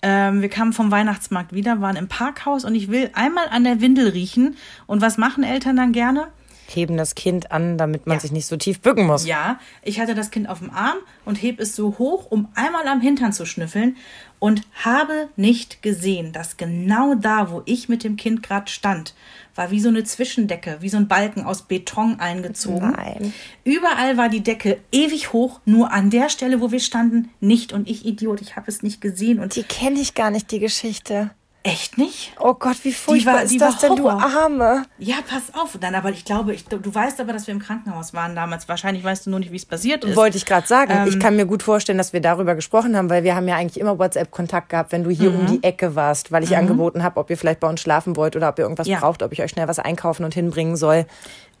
[0.00, 3.80] Ähm, wir kamen vom Weihnachtsmarkt wieder, waren im Parkhaus und ich will einmal an der
[3.80, 4.56] Windel riechen.
[4.86, 6.28] Und was machen Eltern dann gerne?
[6.74, 8.20] Heben das Kind an, damit man Ja.
[8.20, 9.26] sich nicht so tief bücken muss.
[9.26, 12.86] Ja, ich hatte das Kind auf dem Arm und heb es so hoch, um einmal
[12.86, 13.96] am Hintern zu schnüffeln
[14.38, 19.14] und habe nicht gesehen, dass genau da, wo ich mit dem Kind gerade stand,
[19.54, 22.92] war wie so eine Zwischendecke, wie so ein Balken aus Beton eingezogen.
[22.92, 23.34] Nein.
[23.64, 27.72] Überall war die Decke ewig hoch, nur an der Stelle, wo wir standen, nicht.
[27.72, 30.60] Und ich Idiot, ich habe es nicht gesehen und Die kenne ich gar nicht, die
[30.60, 31.30] Geschichte.
[31.62, 32.32] Echt nicht.
[32.38, 34.08] Oh Gott, wie furchtbar war- ist das denn, du.
[34.08, 34.84] Arme?
[34.98, 35.76] Ja, pass auf.
[35.80, 38.68] Dann aber ich glaube, ich, du weißt aber, dass wir im Krankenhaus waren damals.
[38.68, 40.16] Wahrscheinlich weißt du nur nicht, wie es passiert ist.
[40.16, 40.92] Wollte ich gerade sagen.
[40.94, 43.56] Ähm, ich kann mir gut vorstellen, dass wir darüber gesprochen haben, weil wir haben ja
[43.56, 47.20] eigentlich immer WhatsApp-Kontakt gehabt, wenn du hier um die Ecke warst, weil ich angeboten habe,
[47.20, 48.92] ob ihr vielleicht bei uns schlafen wollt oder ob ihr irgendwas Mhm.
[48.94, 49.00] Ja.
[49.00, 51.06] braucht, ob ich euch schnell was einkaufen und hinbringen soll.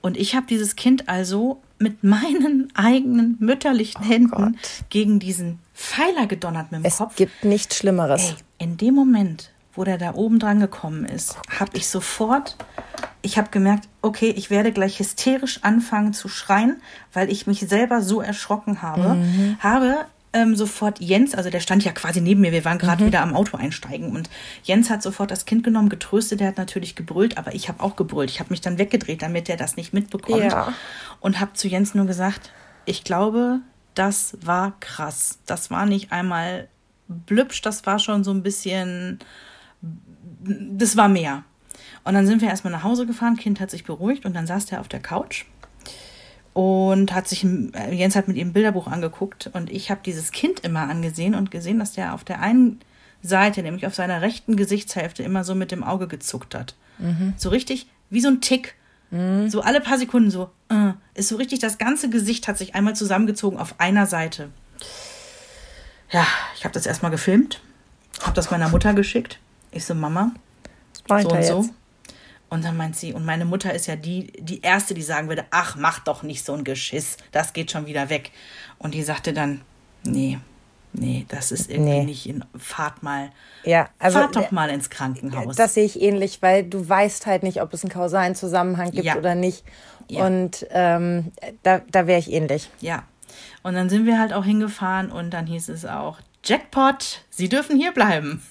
[0.02, 4.52] Und ich habe dieses Kind also mit meinen eigenen mütterlichen Händen Oh Gott.
[4.88, 7.16] gegen diesen Pfeiler gedonnert mit dem Es Kopf.
[7.16, 8.30] gibt nichts Schlimmeres.
[8.30, 8.34] Ey,
[8.64, 12.56] in dem Moment, wo der da oben dran gekommen ist, habe ich sofort,
[13.22, 16.80] ich habe gemerkt, okay, ich werde gleich hysterisch anfangen zu schreien,
[17.12, 19.16] weil ich mich selber so erschrocken habe,
[19.60, 23.20] habe ähm, sofort Jens, also der stand ja quasi neben mir, wir waren gerade wieder
[23.20, 24.30] am Auto einsteigen und
[24.62, 27.96] Jens hat sofort das Kind genommen, getröstet, der hat natürlich gebrüllt, aber ich habe auch
[27.96, 28.30] gebrüllt.
[28.30, 30.72] Ich habe mich dann weggedreht, damit er das nicht mitbekommt Ja.
[31.20, 32.52] und habe zu Jens nur gesagt,
[32.84, 33.58] ich glaube,
[33.94, 35.40] das war krass.
[35.46, 36.68] Das war nicht einmal
[37.08, 39.18] blübsch, das war schon so ein bisschen,
[40.42, 41.44] das war mehr.
[42.04, 44.66] Und dann sind wir erstmal nach Hause gefahren, Kind hat sich beruhigt und dann saß
[44.66, 45.44] der auf der Couch
[46.52, 50.32] und hat sich, äh, Jens hat mit ihm ein Bilderbuch angeguckt und ich habe dieses
[50.32, 52.80] Kind immer angesehen und gesehen, dass der auf der einen
[53.22, 56.74] Seite, nämlich auf seiner rechten Gesichtshälfte, immer so mit dem Auge gezuckt hat.
[57.36, 58.74] So richtig wie so ein Tick.
[59.48, 62.94] So alle paar Sekunden so, äh, ist so richtig, das ganze Gesicht hat sich einmal
[62.94, 64.50] zusammengezogen auf einer Seite.
[66.12, 66.24] Ja,
[66.56, 67.60] ich habe das erstmal gefilmt,
[68.22, 69.40] habe das meiner Mutter geschickt.
[69.72, 70.32] Ich so, Mama,
[71.08, 71.60] Meint so und so.
[71.62, 71.72] jetzt?
[72.48, 75.44] Und dann meint sie, und meine Mutter ist ja die, die Erste, die sagen würde,
[75.50, 78.32] ach, mach doch nicht so ein Geschiss, das geht schon wieder weg.
[78.78, 79.60] Und die sagte dann,
[80.02, 80.38] nee,
[80.92, 82.04] nee, das ist irgendwie Nee.
[82.06, 83.30] nicht in, fahrt mal,
[83.62, 85.54] Ja, also fahrt doch mal ins Krankenhaus.
[85.54, 89.04] Das sehe ich ähnlich, weil du weißt halt nicht, ob es einen kausalen Zusammenhang gibt
[89.04, 89.16] Ja.
[89.16, 89.62] oder nicht.
[90.08, 90.26] Ja.
[90.26, 91.30] Und ähm,
[91.62, 92.68] da, da wäre ich ähnlich.
[92.80, 93.04] Ja.
[93.62, 97.76] Und dann sind wir halt auch hingefahren und dann hieß es auch, Jackpot, Sie dürfen
[97.76, 98.42] hier bleiben.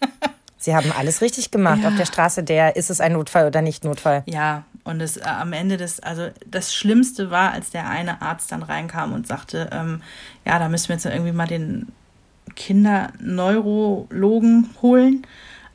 [0.60, 1.88] Sie haben alles richtig gemacht Ja.
[1.88, 2.42] auf der Straße.
[2.42, 4.22] Der ist es ein Notfall oder nicht Notfall?
[4.26, 8.50] Ja, und es, äh, am Ende des, also das Schlimmste war, als der eine Arzt
[8.50, 10.02] dann reinkam und sagte, ähm,
[10.44, 11.92] ja, da müssen wir jetzt irgendwie mal den
[12.56, 15.26] Kinderneurologen holen.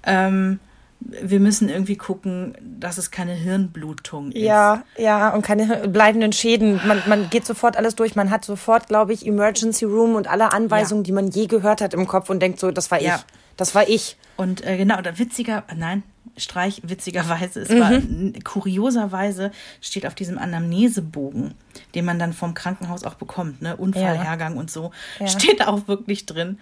[0.03, 0.59] Ähm,
[0.99, 4.41] wir müssen irgendwie gucken, dass es keine Hirnblutung ist.
[4.41, 6.79] Ja, ja, und keine bleibenden Schäden.
[6.87, 8.15] Man, man geht sofort alles durch.
[8.15, 11.07] Man hat sofort, glaube ich, Emergency Room und alle Anweisungen, Ja.
[11.07, 13.15] die man je gehört hat im Kopf und denkt so, das war Ja.
[13.17, 13.21] ich.
[13.57, 14.17] Das war ich.
[14.35, 16.03] Und äh, genau, da witziger, nein,
[16.37, 21.53] Streich, witzigerweise, es war n- kurioserweise steht auf diesem Anamnesebogen,
[21.93, 25.27] den man dann vom Krankenhaus auch bekommt, ne, Unfallhergang und so, Ja.
[25.27, 26.57] steht auch wirklich drin.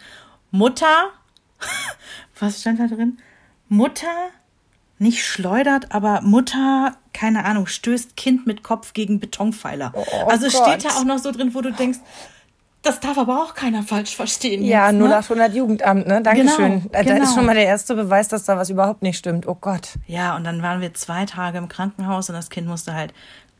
[0.51, 1.12] Mutter,
[2.39, 3.17] was stand da drin?
[3.69, 4.07] Mutter
[4.99, 9.93] nicht schleudert, aber Mutter, keine Ahnung, stößt Kind mit Kopf gegen Betonpfeiler.
[10.27, 10.67] also es Gott.
[10.67, 11.99] steht da auch noch so drin, wo du denkst,
[12.84, 14.63] das darf aber auch keiner falsch verstehen.
[14.63, 15.06] Ja, jetzt, ne?
[15.10, 16.22] 0800 Jugendamt, ne?
[16.22, 16.72] Dankeschön.
[16.82, 17.24] Genau, Da genau.
[17.24, 19.48] ist schon mal der erste Beweis, dass da was überhaupt nicht stimmt.
[19.48, 19.89] Oh Gott.
[20.08, 23.13] Ja, und dann waren wir zwei Tage im Krankenhaus und das Kind musste halt,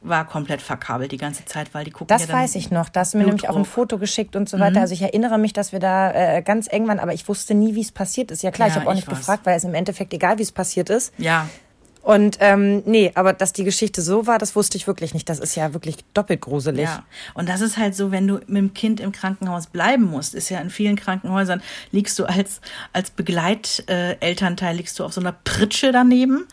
[0.04, 2.90] war komplett verkabelt die ganze Zeit, weil die gucken Das ja weiß ich noch.
[2.90, 3.66] Da hast du mir nämlich auch ein.
[3.66, 4.82] Foto geschickt und so weiter.
[4.82, 7.76] Also ich erinnere mich, dass wir da äh, ganz eng waren, aber ich wusste nie,
[7.76, 8.42] wie es passiert ist.
[8.42, 9.20] Ja klar, ich Ja, habe auch ich nicht weiß.
[9.20, 11.14] gefragt, weil es im Endeffekt egal, wie es passiert ist.
[11.20, 11.48] Ja,
[12.02, 15.30] Und ähm, nee, aber dass die Geschichte so war, das wusste ich wirklich nicht.
[15.30, 16.86] Das ist ja wirklich doppelt gruselig.
[16.86, 17.04] ja.
[17.36, 20.50] Und das ist halt so, wenn du mit dem Kind im Krankenhaus bleiben musst, ist
[20.50, 21.62] ja in vielen Krankenhäusern,
[21.92, 22.60] liegst du als,
[22.94, 26.48] als Begleitelternteil, Elternteil, liegst du auf so einer Pritsche daneben.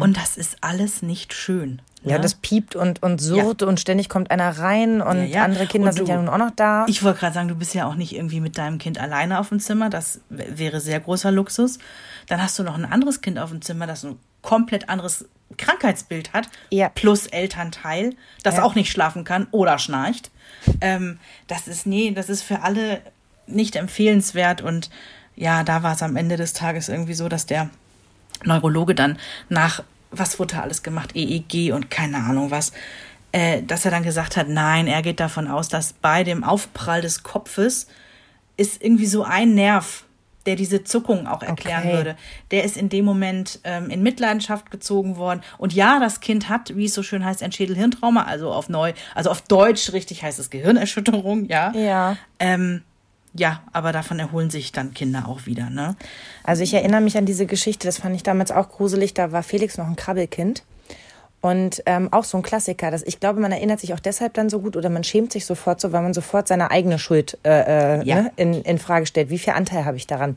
[0.00, 1.82] Und das ist alles nicht schön.
[2.02, 2.08] Mhm.
[2.10, 2.22] Ja, ne?
[2.22, 5.44] das piept und, und surrt und ständig kommt einer rein und Ja, ja.
[5.44, 6.86] andere Kinder Und sind du- ja nun auch noch da.
[6.88, 9.50] Ich wollte gerade sagen, du bist ja auch nicht irgendwie mit deinem Kind alleine auf
[9.50, 9.90] dem Zimmer.
[9.90, 11.78] Das wäre sehr großer Luxus.
[12.28, 15.24] Dann hast du noch ein anderes Kind auf dem Zimmer, das ein komplett anderes
[15.58, 16.48] Krankheitsbild hat.
[16.70, 16.88] Ja.
[16.88, 18.62] Plus Elternteil, das Ja.
[18.62, 20.30] auch nicht schlafen kann oder schnarcht.
[20.80, 23.00] Ähm, das ist, nee, das ist für alle
[23.46, 24.62] nicht empfehlenswert.
[24.62, 24.88] Und
[25.34, 27.70] ja, da war es am Ende des Tages irgendwie so, dass der
[28.44, 32.72] Neurologe dann nach, was wurde da alles gemacht, EEG und keine Ahnung was,
[33.32, 37.02] äh, dass er dann gesagt hat, nein, er geht davon aus, dass bei dem Aufprall
[37.02, 37.86] des Kopfes
[38.56, 40.04] ist irgendwie so ein Nerv,
[40.46, 41.92] der diese Zuckung auch erklären Okay.
[41.92, 42.16] würde.
[42.50, 45.42] Der ist in dem Moment ähm, in Mitleidenschaft gezogen worden.
[45.58, 48.92] Und ja, das Kind hat, wie es so schön heißt, ein Schädelhirntrauma, also auf neu,
[49.14, 51.72] also auf Deutsch richtig heißt es Gehirnerschütterung, ja.
[51.72, 52.16] Ja.
[52.38, 52.82] Ähm,
[53.34, 55.94] ja, aber davon erholen sich dann Kinder auch wieder, ne?
[56.42, 59.12] Also ich erinnere mich an diese Geschichte, das fand ich damals auch gruselig.
[59.12, 60.62] Da war Felix noch ein Krabbelkind.
[61.46, 62.90] Und ähm, auch so ein Klassiker.
[62.90, 65.46] Das, ich glaube, man erinnert sich auch deshalb dann so gut oder man schämt sich
[65.46, 68.22] sofort so, weil man sofort seine eigene Schuld äh, äh, Ja.
[68.22, 69.30] ne, in, in Frage stellt.
[69.30, 70.36] Wie viel Anteil habe ich daran?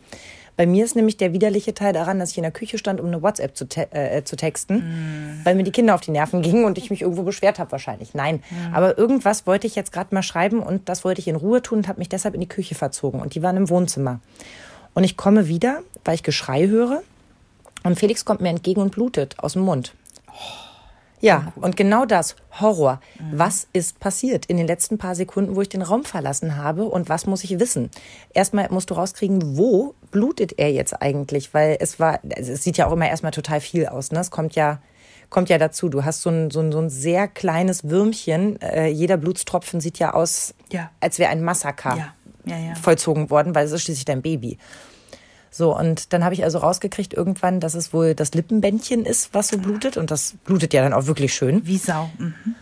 [0.55, 3.07] Bei mir ist nämlich der widerliche Teil daran, dass ich in der Küche stand, um
[3.07, 6.63] eine WhatsApp zu, te äh, zu texten, weil mir die Kinder auf die Nerven gingen
[6.63, 8.13] und ich mich irgendwo beschwert habe wahrscheinlich.
[8.13, 11.63] Nein, aber irgendwas wollte ich jetzt gerade mal schreiben und das wollte ich in Ruhe
[11.63, 14.19] tun und habe mich deshalb in die Küche verzogen und die waren im Wohnzimmer.
[14.93, 17.01] Und ich komme wieder, weil ich Geschrei höre
[17.83, 19.95] und Felix kommt mir entgegen und blutet aus dem Mund.
[21.21, 23.01] Ja, und genau das, Horror.
[23.31, 27.09] Was ist passiert in den letzten paar Sekunden, wo ich den Raum verlassen habe und
[27.09, 27.89] was muss ich wissen?
[28.33, 32.77] Erstmal musst du rauskriegen, wo blutet er jetzt eigentlich, weil es war, also es sieht
[32.77, 34.19] ja auch immer erstmal total viel aus, ne?
[34.19, 34.81] Es kommt ja,
[35.29, 35.89] kommt ja dazu.
[35.89, 38.59] Du hast so ein, so ein, so ein sehr kleines Würmchen.
[38.61, 40.89] Äh, jeder Blutstropfen sieht ja aus, Ja.
[41.01, 42.13] als wäre ein Massaker
[42.45, 42.75] ja, ja.
[42.75, 44.57] vollzogen worden, weil es ist schließlich dein Baby.
[45.51, 49.49] So, und dann habe ich also rausgekriegt irgendwann, dass es wohl das Lippenbändchen ist, was
[49.49, 49.97] so blutet.
[49.97, 51.65] Und das blutet ja dann auch wirklich schön.
[51.65, 52.09] Wie Sau.
[52.17, 52.55] Mhm.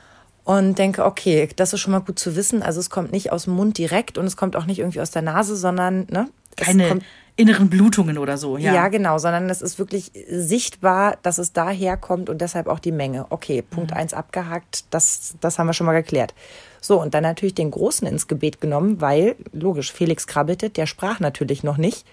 [0.43, 2.63] Und denke, okay, das ist schon mal gut zu wissen.
[2.63, 5.11] Also es kommt nicht aus dem Mund direkt und es kommt auch nicht irgendwie aus
[5.11, 6.29] der Nase, sondern, ne?
[6.55, 7.01] Es Keine
[7.37, 8.57] inneren Blutungen oder so.
[8.57, 8.87] Ja, ja.
[8.89, 13.27] genau, sondern es ist wirklich sichtbar, dass es daher kommt und deshalb auch die Menge.
[13.29, 16.33] Okay, Punkt eins abgehakt, das, das haben wir schon mal geklärt.
[16.81, 21.19] So, und dann natürlich den Großen ins Gebet genommen, weil, logisch, Felix krabbelte, der sprach
[21.19, 22.05] natürlich noch nicht.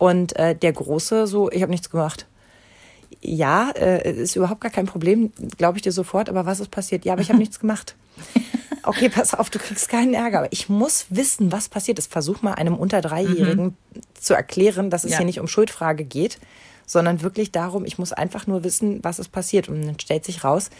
[0.00, 2.26] Und äh, der Große so, ich habe nichts gemacht.
[3.20, 7.04] Ja, äh, ist überhaupt gar kein Problem, glaube ich dir sofort, aber was ist passiert?
[7.04, 7.94] Ja, aber ich habe nichts gemacht.
[8.82, 10.38] Okay, pass auf, du kriegst keinen Ärger.
[10.38, 12.10] Aber ich muss wissen, was passiert ist.
[12.10, 13.76] Versuch mal einem unter Dreijährigen
[14.18, 15.16] zu erklären, dass es Ja.
[15.18, 16.38] hier nicht um Schuldfrage geht,
[16.86, 19.68] sondern wirklich darum, ich muss einfach nur wissen, was ist passiert.
[19.68, 20.70] Und dann stellt sich raus,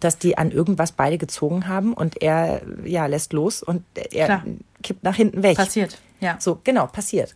[0.00, 4.44] dass die an irgendwas beide gezogen haben und er ja lässt los und er Klar.
[4.82, 5.56] kippt nach hinten weg.
[5.56, 5.98] Passiert.
[6.20, 6.36] Ja.
[6.40, 7.34] So, genau, passiert.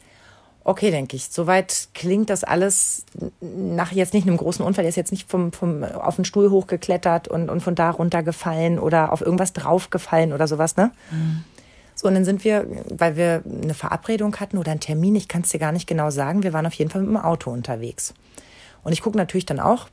[0.68, 1.30] Okay, denke ich.
[1.30, 3.06] Soweit klingt das alles
[3.40, 4.84] nach jetzt nicht einem großen Unfall.
[4.84, 8.78] Er ist jetzt nicht vom, vom, auf den Stuhl hochgeklettert und, und von da runtergefallen
[8.78, 10.90] oder auf irgendwas draufgefallen oder sowas, ne?
[11.94, 15.40] So, und dann sind wir, weil wir eine Verabredung hatten oder einen Termin, ich kann
[15.40, 18.12] es dir gar nicht genau sagen, wir waren auf jeden Fall mit dem Auto unterwegs.
[18.84, 19.88] Und ich gucke natürlich dann auch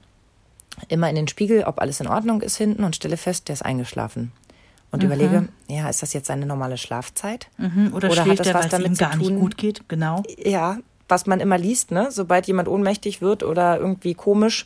[0.90, 3.62] immer in den Spiegel, ob alles in Ordnung ist hinten und stelle fest, der ist
[3.64, 4.34] eingeschlafen.
[4.92, 7.48] Und überlege, ja, ist das jetzt seine normale Schlafzeit?
[7.58, 7.94] Mhm.
[7.94, 9.40] Oder, Oder hat das was damit ihm zu gar nicht tun?
[9.40, 9.90] gut geht?
[9.90, 10.24] Genau.
[10.38, 12.12] ja, was man immer liest, ne?
[12.12, 14.66] Sobald jemand ohnmächtig wird oder irgendwie komisch,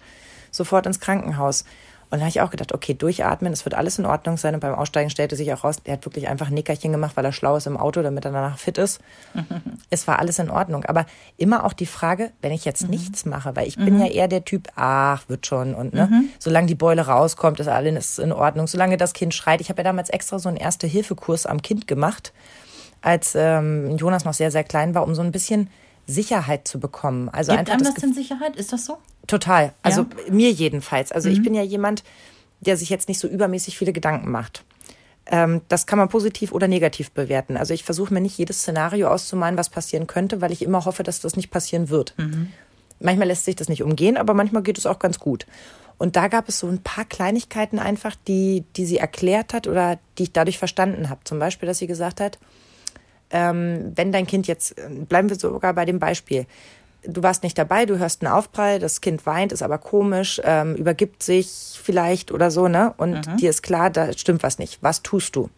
[0.52, 1.66] sofort ins Krankenhaus.
[2.12, 4.56] Und da habe ich auch gedacht, okay, durchatmen, es wird alles in Ordnung sein.
[4.56, 7.26] Und beim Aussteigen stellte sich auch raus, er hat wirklich einfach ein Nickerchen gemacht, weil
[7.26, 9.00] er schlau ist im Auto, damit er danach fit ist.
[9.92, 10.86] es war alles in Ordnung.
[10.86, 11.06] Aber
[11.38, 14.44] immer auch die Frage, wenn ich jetzt nichts mache, weil ich bin ja eher der
[14.44, 15.76] Typ, ach, wird schon.
[15.76, 18.66] Und ne, solange die Beule rauskommt, ist alles in Ordnung.
[18.66, 19.62] Solange das Kind schreit.
[19.62, 22.34] Ich habe ja damals extra so einen Erste-Hilfe-Kurs am Kind gemacht
[23.02, 25.70] als ähm, Jonas noch sehr, sehr klein war, um so ein bisschen
[26.10, 27.30] Sicherheit zu bekommen.
[27.30, 28.56] Also Gibt einfach einem das das denn Sicherheit?
[28.56, 28.98] Ist das so?
[29.28, 29.74] Total.
[29.84, 31.12] Also mir jedenfalls.
[31.12, 31.36] Also Mhm.
[31.36, 32.04] ich bin ja jemand,
[32.62, 34.64] der sich jetzt nicht so übermäßig viele Gedanken macht.
[35.28, 37.56] Ähm, das kann man positiv oder negativ bewerten.
[37.56, 41.04] Also ich versuche mir nicht jedes Szenario auszumalen, was passieren könnte, weil ich immer hoffe,
[41.04, 42.16] dass das nicht passieren wird.
[42.18, 42.52] Mhm.
[43.00, 45.46] Manchmal lässt sich das nicht umgehen, aber manchmal geht es auch ganz gut.
[46.00, 50.00] Und da gab es so ein paar Kleinigkeiten einfach, die, die sie erklärt hat oder
[50.18, 51.22] die ich dadurch verstanden habe.
[51.26, 52.40] Zum Beispiel, dass sie gesagt hat,
[53.32, 56.46] ähm, wenn dein Kind jetzt, äh, bleiben wir sogar bei dem Beispiel,
[57.04, 60.76] du warst nicht dabei, du hörst einen Aufprall, das Kind weint, ist aber komisch, ähm,
[60.76, 62.94] übergibt sich vielleicht oder so, ne?
[62.98, 64.80] Und dir ist klar, da stimmt was nicht.
[64.82, 65.50] Was tust du?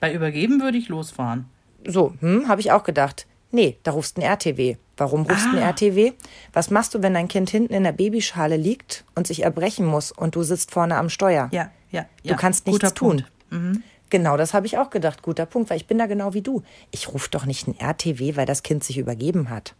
[0.00, 1.46] Bei Übergeben würde ich losfahren.
[1.86, 3.26] So, hm, habe ich auch gedacht.
[3.52, 4.76] Nee, da rufst du ein RTW.
[4.96, 5.70] Warum rufst du ein Ah.
[5.70, 6.12] RTW?
[6.52, 10.12] Was machst du, wenn dein Kind hinten in der Babyschale liegt und sich erbrechen muss
[10.12, 11.48] und du sitzt vorne am Steuer?
[11.52, 12.02] Ja, ja.
[12.22, 12.36] Du ja.
[12.36, 13.24] kannst nichts Guter tun.
[13.50, 13.80] Punkt.
[14.10, 15.22] Genau, das habe ich auch gedacht.
[15.22, 16.62] Guter Punkt, weil ich bin da genau wie du.
[16.90, 19.74] Ich rufe doch nicht ein RTW, weil das Kind sich übergeben hat.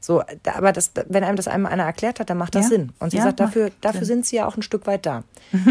[0.00, 2.70] So, da, aber das, wenn einem das einmal einer erklärt hat, dann macht das Mhm.
[2.72, 2.76] Ja.
[2.78, 2.92] Sinn.
[3.00, 4.18] Und sie Ja, sagt, dafür, dafür Sinn.
[4.18, 5.24] sind sie ja auch ein Stück weit da.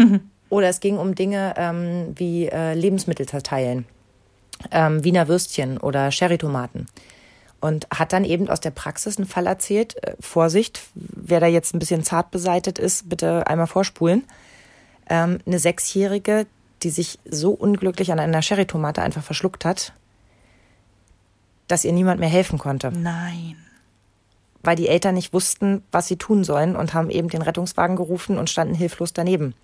[0.50, 3.86] Oder es ging um Dinge ähm, wie äh, Lebensmittel verteilen,
[4.72, 6.86] ähm, Wiener Würstchen oder Sherry-Tomaten.
[7.60, 10.02] Und hat dann eben aus der Praxis einen Fall erzählt.
[10.02, 14.24] Äh, Vorsicht, wer da jetzt ein bisschen zart beseitet ist, bitte einmal vorspulen.
[15.08, 16.46] Ähm, eine Sechsjährige,
[16.82, 19.92] die sich so unglücklich an einer Sherry-Tomate einfach verschluckt hat,
[21.68, 23.56] dass ihr niemand mehr helfen konnte Nein.
[24.62, 28.38] weil die Eltern nicht wussten, was sie tun sollen und haben eben den Rettungswagen gerufen
[28.38, 29.54] und standen hilflos daneben.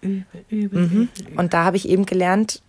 [0.00, 0.86] Übel, übel, Mhm.
[1.02, 1.38] übel, übel.
[1.38, 2.62] Und da habe ich eben gelernt,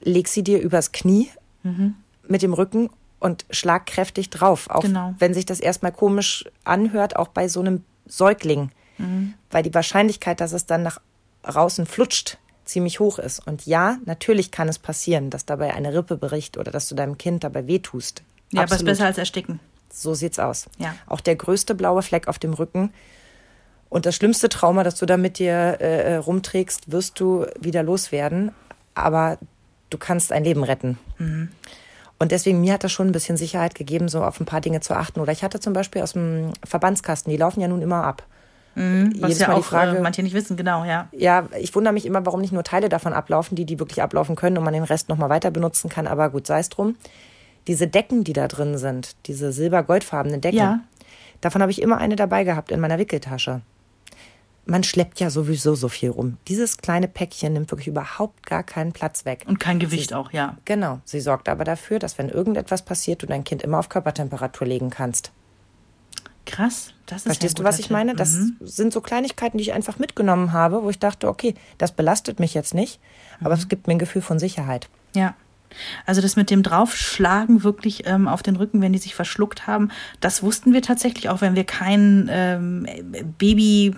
[0.00, 1.28] leg sie dir übers Knie
[1.62, 1.94] Mhm.
[2.26, 4.68] mit dem Rücken und schlag kräftig drauf.
[4.70, 5.14] Auch Genau.
[5.18, 8.70] wenn sich das erstmal komisch anhört, auch bei so einem Säugling.
[8.98, 9.34] Mhm.
[9.50, 11.00] Weil die Wahrscheinlichkeit, dass es dann nach
[11.42, 13.46] außen flutscht, ziemlich hoch ist.
[13.46, 17.18] Und ja, natürlich kann es passieren, dass dabei eine Rippe bricht oder dass du deinem
[17.18, 18.22] Kind dabei wehtust.
[18.52, 18.92] Ja, aber es ist Absolut.
[18.92, 19.60] besser als ersticken.
[19.90, 20.66] So sieht's aus.
[20.78, 20.94] Ja.
[21.06, 22.92] Auch der größte blaue Fleck auf dem Rücken
[23.94, 28.50] und das schlimmste Trauma, das du da mit dir äh, rumträgst, wirst du wieder loswerden.
[28.94, 29.38] Aber
[29.90, 30.98] du kannst ein Leben retten.
[32.18, 34.80] Und deswegen, mir hat das schon ein bisschen Sicherheit gegeben, so auf ein paar Dinge
[34.80, 35.20] zu achten.
[35.20, 38.24] Oder ich hatte zum Beispiel aus dem Verbandskasten, die laufen ja nun immer ab.
[38.74, 41.08] Was Jedes ja Mal die auch Frage- äh, manche nicht wissen, genau, ja.
[41.12, 44.36] Ja, ich wundere mich immer, warum nicht nur Teile davon ablaufen, die die wirklich ablaufen
[44.36, 46.06] können und man den Rest nochmal weiter benutzen kann.
[46.06, 46.96] Aber gut, sei es drum.
[47.66, 50.80] Diese Decken, die da drin sind, diese silber-goldfarbenen Decken, Ja.
[51.40, 53.62] davon habe ich immer eine dabei gehabt in meiner Wickeltasche.
[54.66, 56.38] Man schleppt ja sowieso so viel rum.
[56.48, 59.44] Dieses kleine Päckchen nimmt wirklich überhaupt gar keinen Platz weg.
[59.46, 60.56] Und kein Gewicht auch, ja.
[60.64, 64.66] Genau, sie sorgt aber dafür, dass wenn irgendetwas passiert, du dein Kind immer auf Körpertemperatur
[64.66, 65.32] legen kannst.
[66.46, 66.92] Krass.
[67.06, 68.14] Das ist Verstehst du, was ich meine?
[68.14, 68.56] Das Mhm.
[68.60, 72.54] sind so Kleinigkeiten, die ich einfach mitgenommen habe, wo ich dachte, okay, das belastet mich
[72.54, 73.00] jetzt nicht,
[73.40, 73.60] aber Mhm.
[73.60, 74.88] es gibt mir ein Gefühl von Sicherheit.
[75.14, 75.34] Ja.
[76.06, 79.90] Also das mit dem Draufschlagen wirklich ähm, auf den Rücken, wenn die sich verschluckt haben,
[80.20, 82.86] das wussten wir tatsächlich, auch wenn wir keinen ähm,
[83.38, 83.96] Baby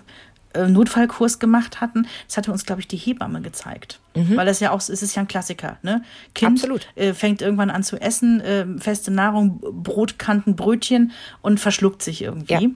[0.69, 2.07] Notfallkurs gemacht hatten.
[2.27, 4.01] Das hatte uns, glaube ich, die Hebamme gezeigt.
[4.15, 4.37] Mhm.
[4.37, 6.03] Weil das ja auch, es ist ja ein Klassiker, ne?
[6.35, 6.67] Kind.
[6.95, 12.53] Äh, fängt irgendwann an zu essen, äh, feste Nahrung, Brotkanten, Brötchen und verschluckt sich irgendwie.
[12.53, 12.71] Ja.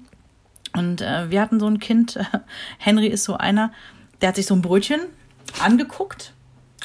[0.73, 2.19] Und äh, wir hatten so ein Kind,
[2.79, 3.73] Henry ist so einer,
[4.21, 5.01] der hat sich so ein Brötchen
[5.62, 6.33] angeguckt,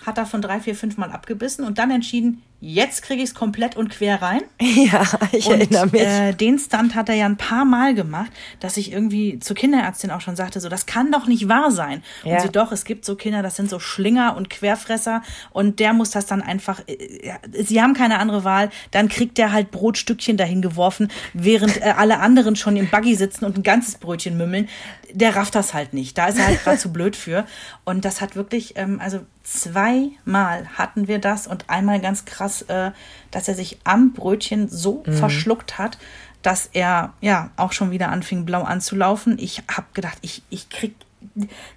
[0.05, 3.77] hat davon drei, vier, fünf Mal abgebissen und dann entschieden, jetzt kriege ich es komplett
[3.77, 4.41] und quer rein.
[4.75, 6.01] Ja, ich und, erinnere mich.
[6.01, 10.11] Äh, den Stunt hat er ja ein paar Mal gemacht, dass ich irgendwie zur Kinderärztin
[10.11, 12.03] auch schon sagte, so, das kann doch nicht wahr sein.
[12.23, 12.35] Ja.
[12.35, 15.93] Und sie, doch, es gibt so Kinder, das sind so Schlinger und Querfresser und der
[15.93, 20.37] muss das dann einfach, äh, sie haben keine andere Wahl, dann kriegt der halt Brotstückchen
[20.37, 24.67] dahin geworfen, während äh, alle anderen schon im Buggy sitzen und ein ganzes Brötchen mümmeln.
[25.13, 26.17] Der rafft das halt nicht.
[26.17, 27.45] Da ist er halt gerade zu blöd für.
[27.85, 32.91] Und das hat wirklich, ähm, also zweimal hatten wir das und einmal ganz krass, äh,
[33.31, 35.13] dass er sich am Brötchen so mhm.
[35.13, 35.97] verschluckt hat,
[36.41, 39.37] dass er ja auch schon wieder anfing blau anzulaufen.
[39.39, 40.95] Ich habe gedacht, ich, ich krieg,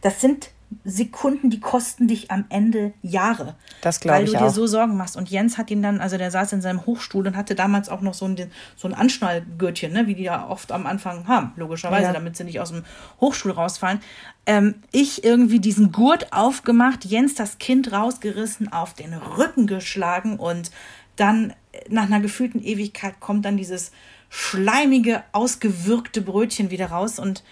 [0.03, 0.51] das sind
[0.85, 3.57] Sekunden, die kosten dich am Ende Jahre.
[3.81, 4.35] Das glaube ich auch.
[4.35, 5.17] Weil du dir so Sorgen machst.
[5.17, 8.03] Und Jens hat ihn dann, also der saß in seinem Hochstuhl und hatte damals auch
[8.03, 8.37] noch so ein,
[8.77, 12.13] so ein Anschnallgürtchen, ne, wie die ja oft am Anfang haben, logischerweise, ja.
[12.13, 12.85] damit sie nicht aus dem
[13.21, 14.01] Hochstuhl rausfallen.
[14.47, 20.71] Ähm, ich irgendwie diesen Gurt aufgemacht, Jens das Kind rausgerissen, auf den Rücken geschlagen und
[21.17, 21.55] dann
[21.89, 23.93] nach einer gefühlten Ewigkeit kommt dann dieses
[24.29, 27.43] schleimige, ausgewürgte Brötchen wieder raus und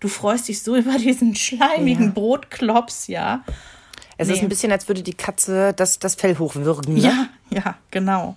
[0.00, 2.10] du freust dich so über diesen schleimigen ja.
[2.12, 3.44] Brotklops, ja.
[4.18, 4.34] Es nee.
[4.34, 6.94] ist ein bisschen, als würde die Katze das, das Fell hochwürgen.
[6.94, 7.00] Ne?
[7.00, 8.36] Ja, ja, genau.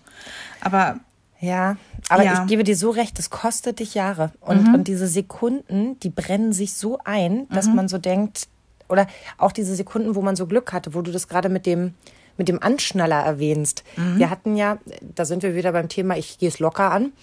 [0.62, 1.00] Aber.
[1.42, 1.78] Ja,
[2.10, 2.42] aber ja.
[2.42, 4.34] ich gebe dir so recht, das kostet dich Jahre.
[4.42, 4.74] Und, mhm.
[4.74, 7.76] und diese Sekunden, die brennen sich so ein, dass mhm.
[7.76, 8.50] man so denkt,
[8.90, 11.94] oder auch diese Sekunden, wo man so Glück hatte, wo du das gerade mit dem,
[12.38, 13.86] mit dem Anschnaller erwähnst.
[13.96, 14.20] Mhm.
[14.20, 14.80] Wir hatten ja,
[15.16, 17.14] da sind wir wieder beim Thema, ich gehe es locker an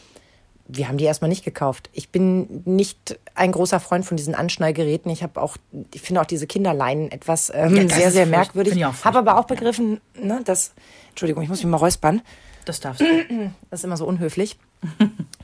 [0.69, 1.91] wir haben die erstmal nicht gekauft.
[1.93, 5.11] Ich bin nicht ein großer Freund von diesen Anschnallgeräten.
[5.11, 5.57] Ich habe auch,
[5.95, 8.83] ich finde auch diese Kinderleinen etwas ähm, ja, sehr, sehr merkwürdig.
[8.83, 10.75] Habe aber auch begriffen, ne, dass,
[11.11, 12.23] Entschuldigung, ich muss mich mal räuspern.
[12.65, 13.07] Das darfst du.
[13.71, 14.59] Das ist immer so unhöflich.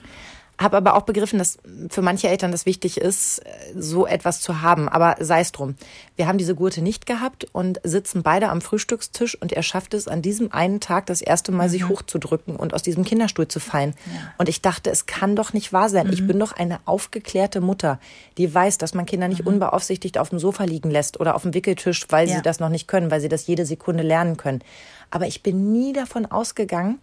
[0.63, 1.59] Habe aber auch begriffen, dass
[1.91, 3.43] für manche Eltern das wichtig ist,
[3.77, 4.89] so etwas zu haben.
[4.89, 5.77] Aber sei es drum.
[6.17, 10.09] Wir haben diese Gurte nicht gehabt und sitzen beide am Frühstückstisch und er schafft es
[10.09, 11.73] an diesem einen Tag das erste Mal, mhm.
[11.73, 13.95] sich hochzudrücken und aus diesem Kinderstuhl zu fallen.
[14.07, 14.35] Ja.
[14.39, 16.07] Und ich dachte, es kann doch nicht wahr sein.
[16.07, 16.13] Mhm.
[16.13, 17.99] Ich bin doch eine aufgeklärte Mutter,
[18.39, 19.49] die weiß, dass man Kinder nicht mhm.
[19.49, 22.37] unbeaufsichtigt auf dem Sofa liegen lässt oder auf dem Wickeltisch, weil ja.
[22.37, 24.63] sie das noch nicht können, weil sie das jede Sekunde lernen können.
[25.11, 26.99] Aber ich bin nie davon ausgegangen,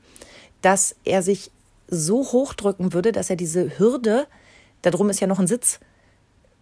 [0.61, 1.51] dass er sich
[1.89, 4.27] so hochdrücken würde, dass er diese Hürde,
[4.81, 5.79] darum ist ja noch ein Sitz,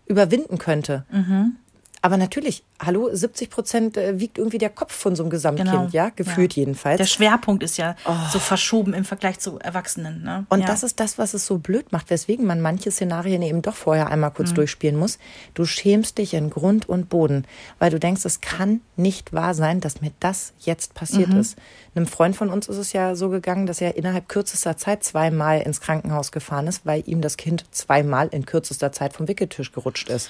[0.05, 1.05] überwinden könnte.
[1.11, 1.57] Mhm.
[2.01, 5.87] Aber natürlich, hallo, 70 Prozent äh, wiegt irgendwie der Kopf von so einem Gesamtkind, genau.
[5.91, 6.61] ja, gefühlt ja.
[6.61, 6.97] jedenfalls.
[6.97, 8.13] Der Schwerpunkt ist ja oh.
[8.31, 10.21] so verschoben im Vergleich zu Erwachsenen.
[10.23, 10.45] Ne?
[10.49, 10.67] Und ja.
[10.67, 14.09] das ist das, was es so blöd macht, weswegen man manche Szenarien eben doch vorher
[14.09, 14.55] einmal kurz mhm.
[14.55, 15.17] durchspielen muss.
[15.55, 17.45] Du schämst dich in Grund und Boden,
[17.79, 21.39] weil du denkst, es kann nicht wahr sein, dass mir das jetzt passiert mhm.
[21.39, 21.57] ist.
[21.95, 25.61] Einem Freund von uns ist es ja so gegangen, dass er innerhalb kürzester Zeit zweimal
[25.61, 30.09] ins Krankenhaus gefahren ist, weil ihm das Kind zweimal in kürzester Zeit vom Wickeltisch gerutscht
[30.09, 30.29] ist.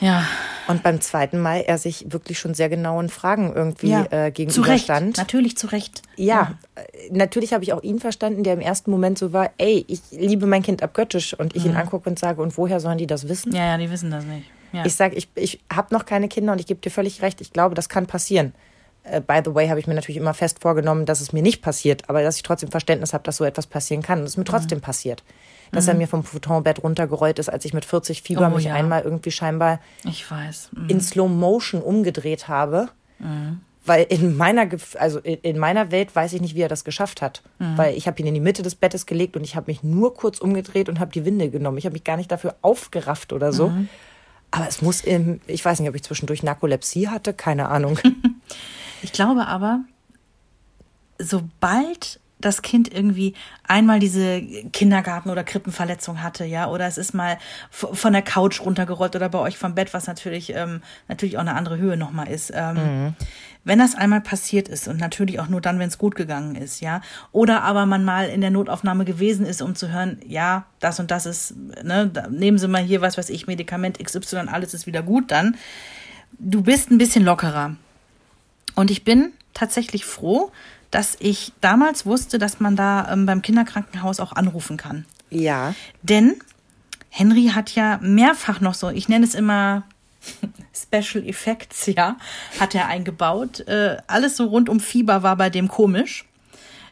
[0.00, 0.26] Ja.
[0.66, 4.06] Und beim zweiten Mal er sich wirklich schon sehr genauen Fragen irgendwie ja.
[4.10, 5.16] äh, gegenüberstand.
[5.16, 5.32] Zu Recht.
[5.32, 6.02] Natürlich zu Recht.
[6.16, 6.82] Ja, ja.
[6.82, 10.00] Äh, natürlich habe ich auch ihn verstanden, der im ersten Moment so war, ey, ich
[10.10, 11.72] liebe mein Kind abgöttisch und ich mhm.
[11.72, 13.52] ihn angucke und sage, und woher sollen die das wissen?
[13.52, 14.46] Ja, ja, die wissen das nicht.
[14.72, 14.84] Ja.
[14.86, 17.52] Ich sage, ich, ich habe noch keine Kinder und ich gebe dir völlig recht, ich
[17.52, 18.54] glaube, das kann passieren.
[19.04, 21.62] Uh, by the way, habe ich mir natürlich immer fest vorgenommen, dass es mir nicht
[21.62, 24.44] passiert, aber dass ich trotzdem Verständnis habe, dass so etwas passieren kann und es mir
[24.44, 24.82] trotzdem mhm.
[24.82, 25.24] passiert
[25.72, 25.90] dass mhm.
[25.90, 28.74] er mir vom Futonbett runtergerollt ist, als ich mit 40 Fieber oh, mich ja.
[28.74, 30.70] einmal irgendwie scheinbar ich weiß.
[30.72, 30.88] Mhm.
[30.88, 32.88] in Slow Motion umgedreht habe.
[33.18, 33.60] Mhm.
[33.86, 37.42] Weil in meiner, also in meiner Welt weiß ich nicht, wie er das geschafft hat.
[37.58, 37.78] Mhm.
[37.78, 40.14] Weil ich habe ihn in die Mitte des Bettes gelegt und ich habe mich nur
[40.14, 41.78] kurz umgedreht und habe die Winde genommen.
[41.78, 43.68] Ich habe mich gar nicht dafür aufgerafft oder so.
[43.70, 43.88] Mhm.
[44.50, 47.98] Aber es muss im, ich weiß nicht, ob ich zwischendurch Narkolepsie hatte, keine Ahnung.
[49.02, 49.80] ich glaube aber,
[51.18, 57.38] sobald das Kind irgendwie einmal diese Kindergarten- oder Krippenverletzung hatte, ja, oder es ist mal
[57.70, 61.54] von der Couch runtergerollt oder bei euch vom Bett, was natürlich ähm, natürlich auch eine
[61.54, 62.52] andere Höhe nochmal ist.
[62.54, 63.14] Ähm, mhm.
[63.62, 66.80] Wenn das einmal passiert ist und natürlich auch nur dann, wenn es gut gegangen ist,
[66.80, 70.98] ja, oder aber man mal in der Notaufnahme gewesen ist, um zu hören, ja, das
[70.98, 74.86] und das ist, ne, nehmen Sie mal hier was weiß ich, Medikament XY, alles ist
[74.86, 75.56] wieder gut, dann
[76.38, 77.76] du bist ein bisschen lockerer.
[78.74, 80.50] Und ich bin tatsächlich froh,
[80.90, 85.04] dass ich damals wusste, dass man da ähm, beim Kinderkrankenhaus auch anrufen kann.
[85.30, 85.74] Ja.
[86.02, 86.36] Denn
[87.08, 89.84] Henry hat ja mehrfach noch so, ich nenne es immer
[90.74, 92.16] Special Effects, ja,
[92.58, 93.60] hat er eingebaut.
[93.68, 96.24] Äh, alles so rund um Fieber war bei dem komisch.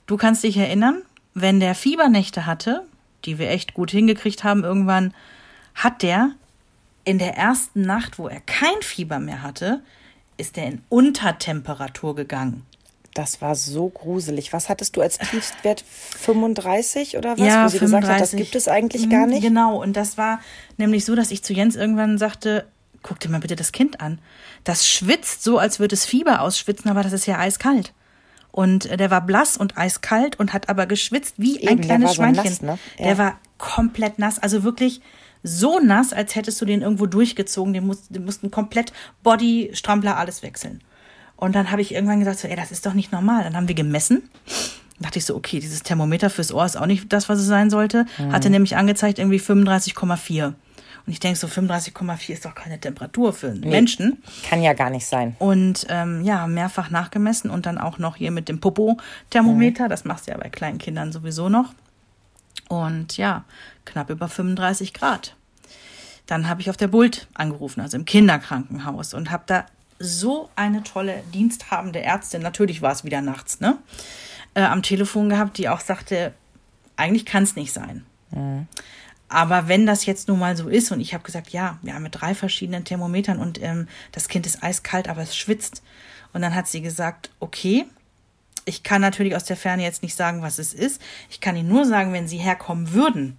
[0.06, 1.02] du kannst dich erinnern,
[1.34, 2.84] wenn der Fiebernächte hatte,
[3.24, 5.14] die wir echt gut hingekriegt haben irgendwann,
[5.74, 6.32] hat der
[7.04, 9.82] in der ersten Nacht, wo er kein Fieber mehr hatte,
[10.36, 12.64] ist er in Untertemperatur gegangen.
[13.18, 14.52] Das war so gruselig.
[14.52, 15.82] Was hattest du als Tiefstwert?
[15.88, 17.40] 35 oder was?
[17.40, 17.90] Ja, Wo sie 35.
[17.90, 19.42] gesagt hat, das gibt es eigentlich gar mhm, nicht.
[19.42, 20.38] Genau, und das war
[20.76, 22.68] nämlich so, dass ich zu Jens irgendwann sagte,
[23.02, 24.20] guck dir mal bitte das Kind an.
[24.62, 27.92] Das schwitzt so, als würde es Fieber ausschwitzen, aber das ist ja eiskalt.
[28.52, 32.44] Und der war blass und eiskalt und hat aber geschwitzt wie Eben, ein kleines Schweinchen.
[32.44, 32.78] So nass, ne?
[32.98, 33.04] ja.
[33.04, 35.00] Der war komplett nass, also wirklich
[35.42, 37.72] so nass, als hättest du den irgendwo durchgezogen.
[37.72, 38.92] Den, musst, den mussten komplett
[39.24, 40.84] Body, Strampler, alles wechseln.
[41.38, 43.44] Und dann habe ich irgendwann gesagt, so, ey, das ist doch nicht normal.
[43.44, 44.28] Dann haben wir gemessen.
[44.44, 47.46] Dann dachte ich so, okay, dieses Thermometer fürs Ohr ist auch nicht das, was es
[47.46, 48.06] sein sollte.
[48.18, 48.32] Mhm.
[48.32, 50.46] Hatte nämlich angezeigt irgendwie 35,4.
[50.46, 50.54] Und
[51.06, 54.20] ich denke so, 35,4 ist doch keine Temperatur für einen nee, Menschen.
[54.50, 55.36] Kann ja gar nicht sein.
[55.38, 59.84] Und ähm, ja, mehrfach nachgemessen und dann auch noch hier mit dem Popo-Thermometer.
[59.84, 59.88] Mhm.
[59.90, 61.72] Das machst du ja bei kleinen Kindern sowieso noch.
[62.68, 63.44] Und ja,
[63.84, 65.36] knapp über 35 Grad.
[66.26, 69.66] Dann habe ich auf der Bult angerufen, also im Kinderkrankenhaus, und habe da
[69.98, 73.78] so eine tolle diensthabende Ärztin, natürlich war es wieder nachts, ne?
[74.54, 76.32] Äh, am Telefon gehabt, die auch sagte,
[76.96, 78.04] eigentlich kann es nicht sein.
[78.30, 78.66] Mhm.
[79.28, 82.02] Aber wenn das jetzt nun mal so ist und ich habe gesagt, ja, wir haben
[82.02, 85.82] mit drei verschiedenen Thermometern und ähm, das Kind ist eiskalt, aber es schwitzt.
[86.32, 87.84] Und dann hat sie gesagt, okay,
[88.64, 91.00] ich kann natürlich aus der Ferne jetzt nicht sagen, was es ist.
[91.30, 93.38] Ich kann Ihnen nur sagen, wenn Sie herkommen würden,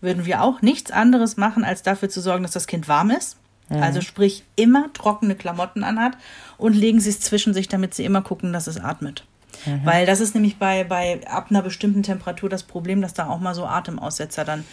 [0.00, 3.36] würden wir auch nichts anderes machen, als dafür zu sorgen, dass das Kind warm ist.
[3.68, 3.82] Mhm.
[3.82, 6.16] Also sprich, immer trockene Klamotten anhat
[6.56, 9.24] und legen sie es zwischen sich, damit sie immer gucken, dass es atmet.
[9.66, 9.80] Mhm.
[9.84, 13.40] Weil das ist nämlich bei, bei ab einer bestimmten Temperatur das Problem, dass da auch
[13.40, 14.64] mal so Atemaussetzer dann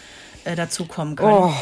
[0.44, 1.32] äh, dazukommen können.
[1.32, 1.52] Oh.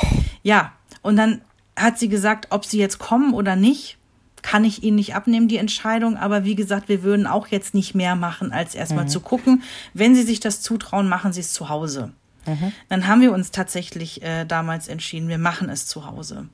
[0.43, 0.73] Ja,
[1.03, 1.41] und dann
[1.77, 3.99] hat sie gesagt, ob sie jetzt kommen oder nicht,
[4.43, 6.17] kann ich ihnen nicht abnehmen, die Entscheidung.
[6.17, 9.09] Aber wie gesagt, wir würden auch jetzt nicht mehr machen, als erstmal mhm.
[9.09, 9.63] zu gucken.
[9.95, 12.13] Wenn sie sich das zutrauen, machen sie es zu Hause.
[12.47, 12.73] Mhm.
[12.91, 16.49] Dann haben wir uns tatsächlich äh, damals entschieden, wir machen es zu Hause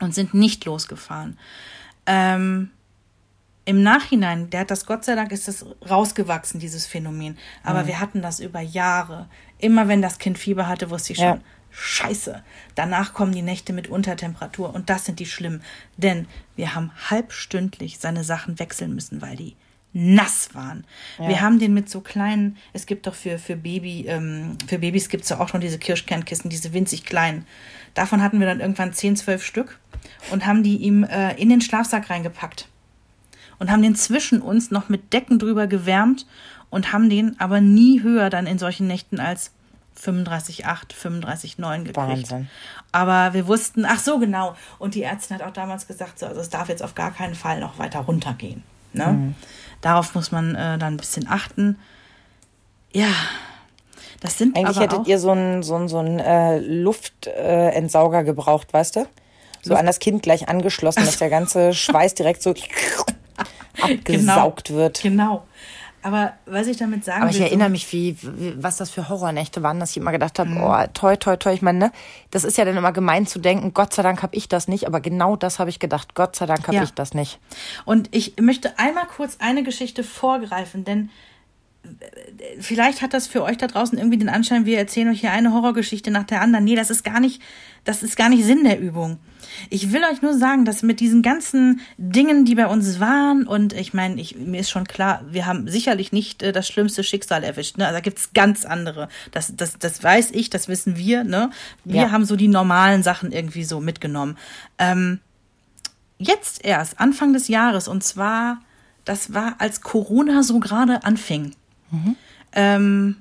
[0.00, 1.38] und sind nicht losgefahren.
[2.06, 2.70] Ähm,
[3.64, 7.36] Im Nachhinein, der hat das Gott sei Dank ist das rausgewachsen, dieses Phänomen.
[7.62, 7.86] Aber mhm.
[7.88, 9.28] wir hatten das über Jahre.
[9.58, 11.40] Immer wenn das Kind Fieber hatte, wusste ich schon, ja.
[11.70, 12.42] Scheiße.
[12.74, 15.60] Danach kommen die Nächte mit Untertemperatur und das sind die schlimm.
[15.96, 16.26] Denn
[16.56, 19.54] wir haben halbstündlich seine Sachen wechseln müssen, weil die
[19.92, 20.84] nass waren.
[21.18, 21.28] Ja.
[21.28, 25.08] Wir haben den mit so kleinen, es gibt doch für, für Baby, ähm, für Babys
[25.08, 27.46] gibt es ja auch schon diese Kirschkernkissen, diese winzig kleinen.
[27.98, 29.80] Davon hatten wir dann irgendwann 10, 12 Stück
[30.30, 32.68] und haben die ihm äh, in den Schlafsack reingepackt.
[33.58, 36.24] Und haben den zwischen uns noch mit Decken drüber gewärmt
[36.70, 39.50] und haben den aber nie höher dann in solchen Nächten als
[40.00, 40.62] 35,8,
[40.94, 41.96] 35,9 gekriegt.
[41.96, 42.48] Wahnsinn.
[42.92, 44.54] Aber wir wussten, ach so, genau.
[44.78, 47.34] Und die Ärztin hat auch damals gesagt, so, also es darf jetzt auf gar keinen
[47.34, 48.62] Fall noch weiter runtergehen.
[48.92, 49.06] Ne?
[49.08, 49.34] Mhm.
[49.80, 51.80] Darauf muss man äh, dann ein bisschen achten.
[52.92, 53.10] Ja,
[54.20, 58.72] das sind Eigentlich hättet ihr so einen so einen, so einen äh, Luftentsauger äh, gebraucht,
[58.72, 59.06] weißt du?
[59.62, 62.54] So Luft an das Kind gleich angeschlossen, dass der ganze Schweiß direkt so
[63.80, 65.02] abgesaugt genau, wird.
[65.02, 65.44] Genau.
[66.00, 69.08] Aber was ich damit sagen Aber ich will, erinnere mich, wie, wie, was das für
[69.08, 70.62] Horrornächte waren, dass ich immer gedacht habe, mhm.
[70.62, 71.52] oh, toi, toi, toi.
[71.52, 71.92] Ich meine, ne,
[72.30, 74.86] das ist ja dann immer gemein zu denken, Gott sei Dank habe ich das nicht.
[74.86, 76.82] Aber genau das habe ich gedacht, Gott sei Dank habe ja.
[76.84, 77.40] ich das nicht.
[77.84, 81.10] Und ich möchte einmal kurz eine Geschichte vorgreifen, denn
[82.60, 85.52] vielleicht hat das für euch da draußen irgendwie den Anschein, wir erzählen euch hier eine
[85.52, 86.64] Horrorgeschichte nach der anderen.
[86.64, 87.40] Nee, das ist gar nicht,
[87.84, 89.18] das ist gar nicht Sinn der Übung.
[89.70, 93.72] Ich will euch nur sagen, dass mit diesen ganzen Dingen, die bei uns waren, und
[93.72, 97.44] ich meine, ich, mir ist schon klar, wir haben sicherlich nicht äh, das schlimmste Schicksal
[97.44, 97.78] erwischt.
[97.78, 97.86] Ne?
[97.86, 99.08] Also da gibt's ganz andere.
[99.32, 101.24] Das, das, das weiß ich, das wissen wir.
[101.24, 101.50] Ne?
[101.84, 102.10] Wir ja.
[102.10, 104.36] haben so die normalen Sachen irgendwie so mitgenommen.
[104.78, 105.20] Ähm,
[106.18, 108.60] jetzt erst, Anfang des Jahres, und zwar,
[109.04, 111.52] das war, als Corona so gerade anfing.
[111.90, 112.16] Mhm.
[112.52, 113.16] Ähm,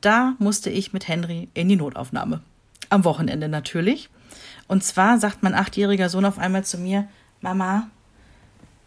[0.00, 2.40] da musste ich mit Henry in die Notaufnahme.
[2.88, 4.08] Am Wochenende natürlich.
[4.66, 7.08] Und zwar sagt mein achtjähriger Sohn auf einmal zu mir,
[7.40, 7.88] Mama,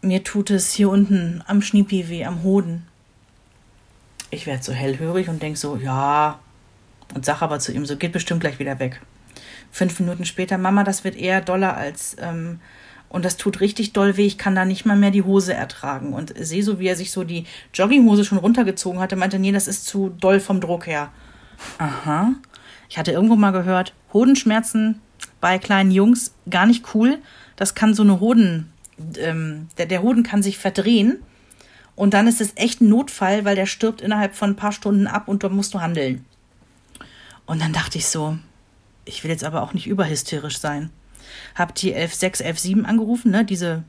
[0.02, 2.86] mir tut es hier unten am Schniepi weh, am Hoden.
[4.30, 6.38] Ich werde so hellhörig und denk so, ja.
[7.14, 9.00] Und sag aber zu ihm, so geht bestimmt gleich wieder weg.
[9.70, 12.60] Fünf Minuten später, Mama, das wird eher doller als ähm,
[13.14, 14.26] und das tut richtig doll weh.
[14.26, 16.14] Ich kann da nicht mal mehr die Hose ertragen.
[16.14, 19.68] Und sehe so, wie er sich so die Jogginghose schon runtergezogen hatte, meinte, nee, das
[19.68, 21.12] ist zu doll vom Druck her.
[21.78, 22.32] Aha.
[22.88, 25.00] Ich hatte irgendwo mal gehört, Hodenschmerzen
[25.40, 27.18] bei kleinen Jungs gar nicht cool.
[27.54, 28.72] Das kann so eine Hoden,
[29.18, 31.18] ähm, der, der Hoden kann sich verdrehen.
[31.94, 35.06] Und dann ist es echt ein Notfall, weil der stirbt innerhalb von ein paar Stunden
[35.06, 36.24] ab und da musst du handeln.
[37.46, 38.38] Und dann dachte ich so,
[39.04, 40.90] ich will jetzt aber auch nicht überhysterisch sein
[41.54, 43.44] habe die 116, 117 angerufen, ne?
[43.44, 43.84] Diese,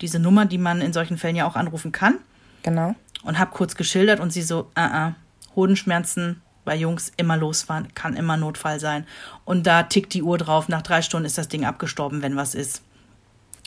[0.00, 2.18] diese Nummer, die man in solchen Fällen ja auch anrufen kann.
[2.62, 2.94] Genau.
[3.22, 5.14] und habe kurz geschildert und sie so, uh -uh,
[5.56, 9.06] Hodenschmerzen bei Jungs immer losfahren, kann immer Notfall sein.
[9.44, 12.54] Und da tickt die Uhr drauf, nach drei Stunden ist das Ding abgestorben, wenn was
[12.54, 12.82] ist.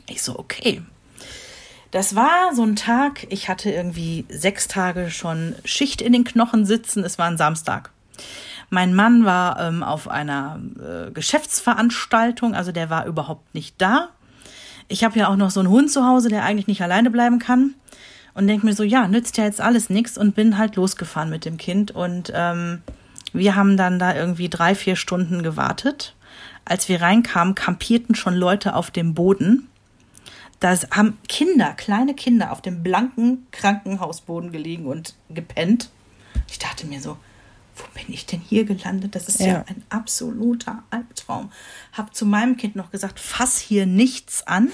[0.07, 0.81] Ich so, okay.
[1.89, 6.65] Das war so ein Tag, ich hatte irgendwie sechs Tage schon Schicht in den Knochen
[6.65, 7.91] sitzen, es war ein Samstag.
[8.73, 14.07] Mein Mann war ähm, auf einer äh, Geschäftsveranstaltung, also der war überhaupt nicht da.
[14.87, 17.37] Ich habe ja auch noch so einen Hund zu Hause, der eigentlich nicht alleine bleiben
[17.37, 17.75] kann.
[18.33, 21.43] Und denke mir so, ja, nützt ja jetzt alles nichts und bin halt losgefahren mit
[21.43, 21.91] dem Kind.
[21.91, 22.81] Und ähm,
[23.33, 26.15] wir haben dann da irgendwie drei, vier Stunden gewartet.
[26.63, 29.67] Als wir reinkamen, kampierten schon Leute auf dem Boden.
[30.61, 35.89] Da haben Kinder, kleine Kinder auf dem blanken Krankenhausboden gelegen und gepennt.
[36.49, 37.17] Ich dachte mir so,
[37.75, 39.15] wo bin ich denn hier gelandet?
[39.15, 41.51] Das ist ja, ja ein absoluter Albtraum.
[41.93, 44.69] Hab zu meinem Kind noch gesagt, fass hier nichts an.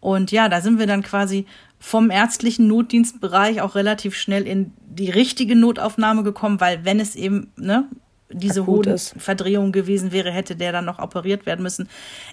[0.00, 1.46] Und ja, da sind wir dann quasi
[1.78, 7.52] vom ärztlichen Notdienstbereich auch relativ schnell in die richtige Notaufnahme gekommen, weil wenn es eben
[7.56, 7.88] ne,
[8.30, 11.88] diese Hodenverdrehung gewesen wäre, hätte der dann noch operiert werden müssen.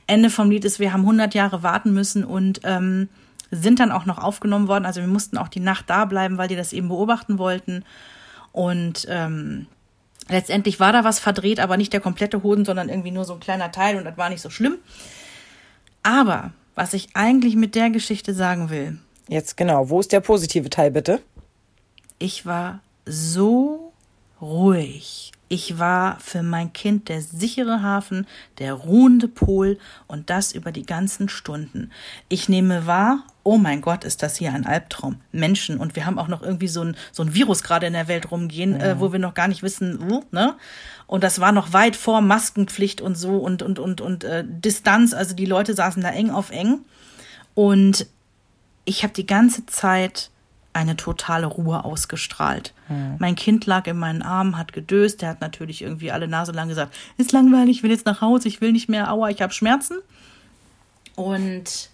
[0.08, 3.10] Ende vom Lied ist, wir haben 100 Jahre warten müssen und ähm,
[3.52, 4.86] sind dann auch noch aufgenommen worden.
[4.86, 7.84] Also wir mussten auch die Nacht da bleiben, weil die das eben beobachten wollten.
[8.52, 9.68] Und ähm,
[10.30, 13.40] letztendlich war da was verdreht, aber nicht der komplette Hoden, sondern irgendwie nur so ein
[13.40, 14.78] kleiner Teil und das war nicht so schlimm.
[16.04, 18.98] Aber was ich eigentlich mit der Geschichte sagen will.
[19.28, 21.22] Jetzt genau, wo ist der positive Teil bitte?
[22.20, 23.94] Ich war so
[24.42, 28.26] ruhig ich war für mein Kind der sichere Hafen,
[28.58, 29.78] der ruhende Pol
[30.08, 31.92] und das über die ganzen Stunden.
[32.30, 35.22] Ich nehme wahr, oh mein Gott, ist das hier ein Albtraum.
[35.32, 38.08] Menschen und wir haben auch noch irgendwie so ein, so ein Virus gerade in der
[38.08, 38.92] Welt rumgehen, ja.
[38.92, 40.56] äh, wo wir noch gar nicht wissen, wo, ne?
[41.08, 45.14] Und das war noch weit vor Maskenpflicht und so und, und, und, und äh, Distanz.
[45.14, 46.80] Also die Leute saßen da eng auf eng.
[47.54, 48.08] Und
[48.86, 50.30] ich habe die ganze Zeit
[50.74, 52.74] eine totale Ruhe ausgestrahlt.
[52.88, 53.16] Mhm.
[53.20, 56.70] Mein Kind lag in meinen Armen, hat gedöst, der hat natürlich irgendwie alle Nase lang
[56.70, 59.52] gesagt, ist langweilig, ich will jetzt nach Hause, ich will nicht mehr, aua, ich habe
[59.52, 59.98] Schmerzen.
[61.16, 61.91] Und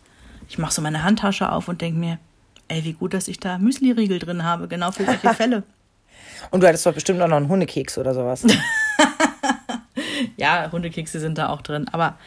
[0.49, 2.19] ich mache so meine Handtasche auf und denke mir,
[2.67, 5.63] ey, wie gut, dass ich da Müsli-Riegel drin habe, genau für solche Fälle.
[6.51, 8.45] Und du hattest doch bestimmt auch noch einen Hundekeks oder sowas.
[10.37, 12.17] ja, Hundekekse sind da auch drin, aber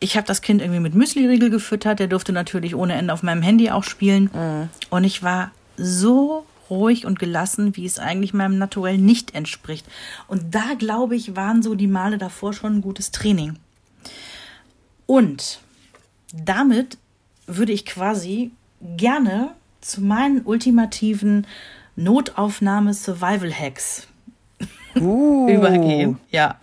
[0.00, 1.98] ich habe das Kind irgendwie mit Müsli-Riegel gefüttert.
[1.98, 4.30] Der durfte natürlich ohne Ende auf meinem Handy auch spielen.
[4.32, 4.68] Mhm.
[4.90, 9.86] Und ich war so ruhig und gelassen, wie es eigentlich meinem Naturell nicht entspricht.
[10.28, 13.56] Und da, glaube ich, waren so die Male davor schon ein gutes Training.
[15.06, 15.60] Und
[16.32, 16.98] damit
[17.48, 18.52] würde ich quasi
[18.96, 21.44] gerne zu meinen ultimativen
[21.96, 24.06] Notaufnahme-Survival-Hacks
[25.00, 25.48] uh.
[25.48, 26.18] übergehen.
[26.30, 26.60] Ja.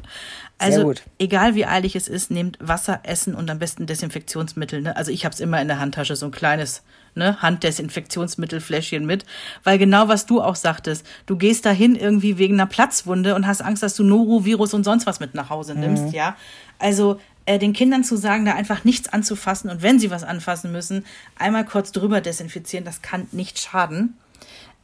[0.58, 4.82] Also egal wie eilig es ist, nehmt Wasser, Essen und am besten Desinfektionsmittel.
[4.82, 4.96] Ne?
[4.96, 6.82] Also ich habe es immer in der Handtasche, so ein kleines
[7.14, 9.26] ne, Handdesinfektionsmittelfläschchen mit,
[9.66, 13.62] weil genau was du auch sagtest, du gehst dahin irgendwie wegen einer Platzwunde und hast
[13.62, 16.12] Angst, dass du Norovirus und sonst was mit nach Hause nimmst, mhm.
[16.12, 16.38] ja.
[16.80, 20.72] Also äh, den Kindern zu sagen, da einfach nichts anzufassen und wenn sie was anfassen
[20.72, 21.06] müssen,
[21.38, 24.18] einmal kurz drüber desinfizieren, das kann nicht schaden.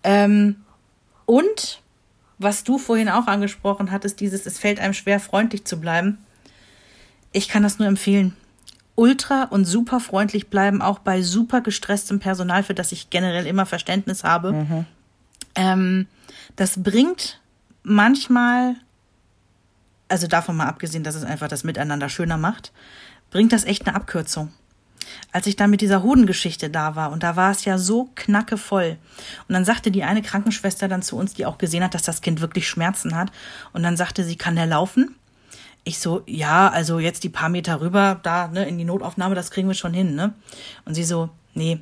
[0.03, 0.57] Ähm,
[1.25, 1.81] und
[2.37, 6.17] was du vorhin auch angesprochen hattest, dieses, es fällt einem schwer, freundlich zu bleiben.
[7.31, 8.35] Ich kann das nur empfehlen
[8.95, 13.65] ultra und super freundlich bleiben, auch bei super gestresstem Personal, für das ich generell immer
[13.65, 14.53] Verständnis habe.
[14.53, 14.85] Mhm.
[15.55, 16.07] Ähm,
[16.55, 17.39] das bringt
[17.83, 18.75] manchmal,
[20.11, 22.71] also davon mal abgesehen, dass es einfach das Miteinander schöner macht,
[23.29, 24.51] bringt das echt eine Abkürzung.
[25.31, 28.97] Als ich dann mit dieser Hodengeschichte da war, und da war es ja so knackevoll.
[29.47, 32.21] Und dann sagte die eine Krankenschwester dann zu uns, die auch gesehen hat, dass das
[32.21, 33.31] Kind wirklich Schmerzen hat.
[33.73, 35.15] Und dann sagte sie, kann der laufen?
[35.83, 39.49] Ich so, ja, also jetzt die paar Meter rüber, da, ne, in die Notaufnahme, das
[39.49, 40.33] kriegen wir schon hin, ne?
[40.85, 41.79] Und sie so, nee,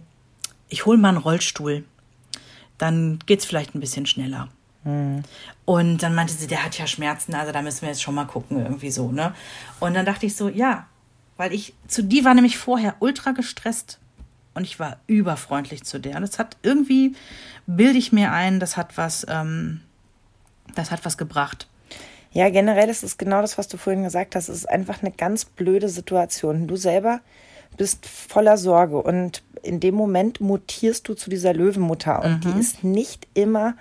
[0.70, 1.84] ich hol mal einen Rollstuhl.
[2.78, 4.48] Dann geht's vielleicht ein bisschen schneller.
[4.90, 5.24] Mhm.
[5.66, 8.26] Und dann meinte sie, der hat ja Schmerzen, also da müssen wir jetzt schon mal
[8.26, 9.34] gucken, irgendwie so, ne?
[9.80, 10.88] Und dann dachte ich so, ja,
[11.38, 14.00] weil ich, zu die war nämlich vorher ultra gestresst
[14.56, 16.18] und ich war überfreundlich zu der.
[16.18, 17.16] Und das hat irgendwie,
[17.68, 19.82] bilde ich mir ein, das hat was, ähm,
[20.76, 21.68] das hat was gebracht.
[22.32, 24.50] Ja, generell ist es genau das, was du vorhin gesagt hast.
[24.50, 26.68] Es ist einfach eine ganz blöde Situation.
[26.68, 27.22] Du selber
[27.78, 32.54] bist voller Sorge und in dem Moment mutierst du zu dieser Löwenmutter und mhm.
[32.54, 33.76] die ist nicht immer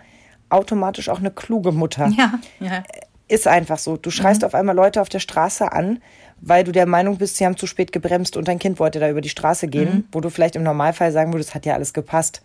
[0.51, 2.09] automatisch auch eine kluge Mutter.
[2.17, 2.83] Ja, ja.
[3.29, 3.97] Ist einfach so.
[3.97, 4.47] Du schreist mhm.
[4.47, 6.01] auf einmal Leute auf der Straße an,
[6.41, 9.11] weil du der Meinung bist, sie haben zu spät gebremst und dein Kind wollte da
[9.11, 10.05] über die Straße gehen, mhm.
[10.13, 12.43] wo du vielleicht im Normalfall sagen würdest, hat ja alles gepasst.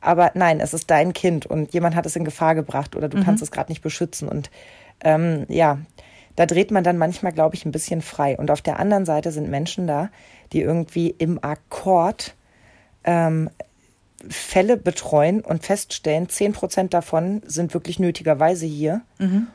[0.00, 3.18] Aber nein, es ist dein Kind und jemand hat es in Gefahr gebracht oder du
[3.18, 3.24] mhm.
[3.24, 4.50] kannst es gerade nicht beschützen und
[5.02, 5.78] ähm, ja,
[6.36, 8.36] da dreht man dann manchmal, glaube ich, ein bisschen frei.
[8.36, 10.10] Und auf der anderen Seite sind Menschen da,
[10.52, 12.34] die irgendwie im Akkord
[13.04, 13.50] ähm,
[14.28, 19.02] Fälle betreuen und feststellen, 10 Prozent davon sind wirklich nötigerweise hier.
[19.18, 19.48] Mhm.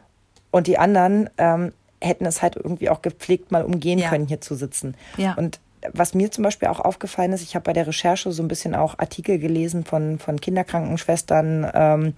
[0.52, 4.10] Und die anderen ähm, hätten es halt irgendwie auch gepflegt mal umgehen Ja.
[4.10, 4.96] können, hier zu sitzen.
[5.18, 5.34] Ja.
[5.34, 5.60] Und
[5.94, 8.76] was mir zum Beispiel auch aufgefallen ist, ich habe bei der Recherche so ein bisschen
[8.76, 12.14] auch Artikel gelesen von, von Kinderkrankenschwestern, ähm,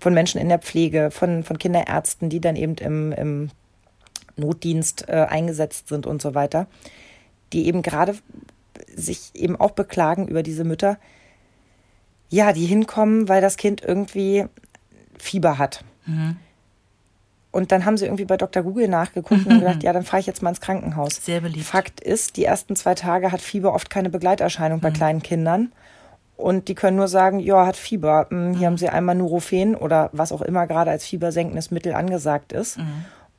[0.00, 3.50] von Menschen in der Pflege, von, von Kinderärzten, die dann eben im, im
[4.36, 6.66] Notdienst äh, eingesetzt sind und so weiter,
[7.52, 8.16] die eben gerade
[8.96, 10.98] sich eben auch beklagen über diese Mütter,
[12.34, 14.46] ja, die hinkommen, weil das Kind irgendwie
[15.18, 15.84] Fieber hat.
[17.50, 18.62] Und dann haben sie irgendwie bei Dr.
[18.64, 21.24] Google nachgeguckt und gedacht, ja, dann fahre ich jetzt mal ins Krankenhaus.
[21.24, 21.64] Sehr beliebt.
[21.64, 25.72] Fakt ist, die ersten zwei Tage hat Fieber oft keine Begleiterscheinung bei kleinen Kindern.
[26.36, 28.26] Und die können nur sagen, ja, hat Fieber.
[28.30, 32.52] Hm, Hier haben sie einmal Nurofen oder was auch immer gerade als fiebersenkendes Mittel angesagt
[32.52, 32.78] ist.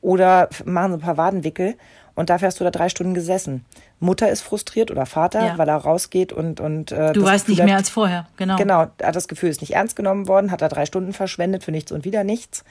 [0.00, 1.74] Oder f- machen sie ein paar Wadenwickel
[2.16, 3.64] und dafür hast du da drei Stunden gesessen.
[4.00, 5.58] Mutter ist frustriert oder Vater, Ja.
[5.58, 8.56] weil er rausgeht und, und äh, Du weißt Gefühl nicht hat- mehr als vorher, genau.
[8.56, 11.70] Genau, hat das Gefühl, ist nicht ernst genommen worden, hat er drei Stunden verschwendet für
[11.70, 12.64] nichts und wieder nichts.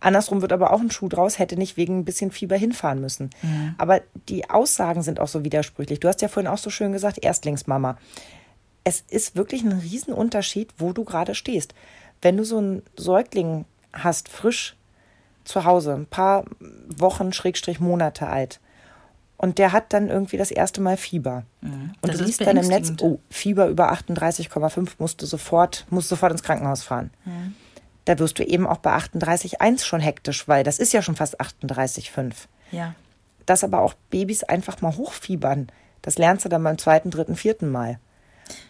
[0.00, 3.30] Andersrum wird aber auch ein Schuh draus, hätte nicht wegen ein bisschen Fieber hinfahren müssen.
[3.78, 6.00] Aber die Aussagen sind auch so widersprüchlich.
[6.00, 7.96] Du hast ja vorhin auch so schön gesagt, Erstlingsmama.
[8.82, 11.74] Es ist wirklich ein Riesenunterschied, wo du gerade stehst.
[12.20, 13.64] Wenn du so einen Säugling
[13.94, 14.76] hast, frisch
[15.44, 16.44] zu Hause, ein paar
[16.98, 18.60] Wochen, Schrägstrich Monate alt,
[19.36, 21.44] und der hat dann irgendwie das erste Mal Fieber.
[21.60, 26.08] Und Das du liest dann im Netz, oh, Fieber über 38,5 musst du sofort, musst
[26.08, 27.10] sofort ins Krankenhaus fahren.
[28.04, 31.40] Da wirst du eben auch bei 38,1 schon hektisch, weil das ist ja schon fast
[31.40, 32.32] 38,5.
[32.70, 32.94] Ja.
[33.46, 35.68] Dass aber auch Babys einfach mal hochfiebern,
[36.02, 37.98] das lernst du dann beim zweiten, dritten, vierten Mal.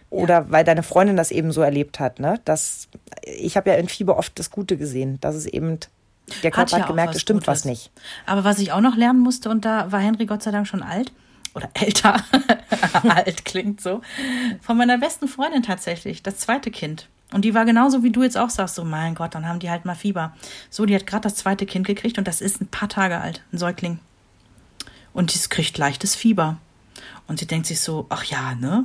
[0.08, 2.20] Oder weil deine Freundin das eben so erlebt hat.
[2.20, 2.40] Ne?
[2.44, 2.88] Das,
[3.24, 5.80] ich habe ja in Fieber oft das Gute gesehen, dass es eben,
[6.42, 7.48] der Hat Körper ja hat auch gemerkt, es stimmt Gutes.
[7.48, 7.90] was nicht.
[8.26, 10.82] Aber was ich auch noch lernen musste, und da war Henry Gott sei Dank schon
[10.82, 11.12] alt,
[11.54, 12.22] oder älter,
[13.08, 14.00] alt klingt so,
[14.60, 17.08] von meiner besten Freundin tatsächlich, das zweite Kind.
[17.32, 19.70] Und die war genauso wie du jetzt auch sagst, so mein Gott, dann haben die
[19.70, 20.36] halt mal Fieber.
[20.70, 23.42] So, die hat gerade das zweite Kind gekriegt und das ist ein paar Tage alt,
[23.52, 23.98] ein Säugling.
[25.12, 26.58] Und die kriegt leichtes Fieber.
[27.26, 28.84] Und sie denkt sich so, ach ja, ne?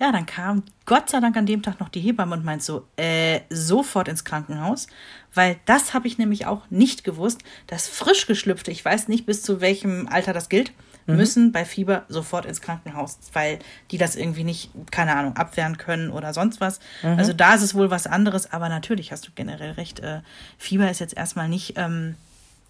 [0.00, 2.86] Ja, dann kam Gott sei Dank an dem Tag noch die Hebamme und meint so,
[2.96, 4.86] äh, sofort ins Krankenhaus,
[5.34, 9.42] weil das habe ich nämlich auch nicht gewusst, dass frisch geschlüpfte, ich weiß nicht bis
[9.42, 10.72] zu welchem Alter das gilt,
[11.16, 16.10] müssen bei Fieber sofort ins Krankenhaus, weil die das irgendwie nicht, keine Ahnung, abwehren können
[16.10, 16.80] oder sonst was.
[17.16, 20.20] Also da ist es wohl was anderes, aber natürlich hast du generell recht, äh,
[20.58, 22.16] Fieber ist jetzt erstmal nicht, ähm,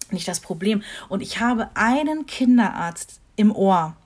[0.09, 0.83] nicht das Problem.
[1.09, 3.97] Und ich habe einen Kinderarzt im Ohr,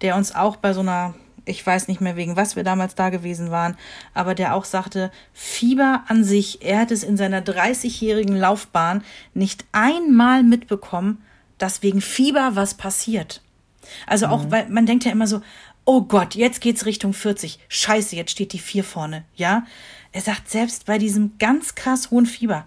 [0.00, 1.14] der uns auch bei so einer,
[1.44, 3.76] ich weiß nicht mehr wegen was wir damals da gewesen waren,
[4.14, 9.02] aber der auch sagte, Fieber an sich, er hat es in seiner 30-jährigen Laufbahn
[9.34, 11.22] nicht einmal mitbekommen,
[11.58, 13.42] dass wegen Fieber was passiert.
[14.06, 15.42] Also auch, weil man denkt ja immer so,
[15.84, 17.58] oh Gott, jetzt geht's Richtung 40.
[17.68, 19.64] Scheiße, jetzt steht die 4 vorne, ja?
[20.12, 22.66] Er sagt, selbst bei diesem ganz krass hohen Fieber,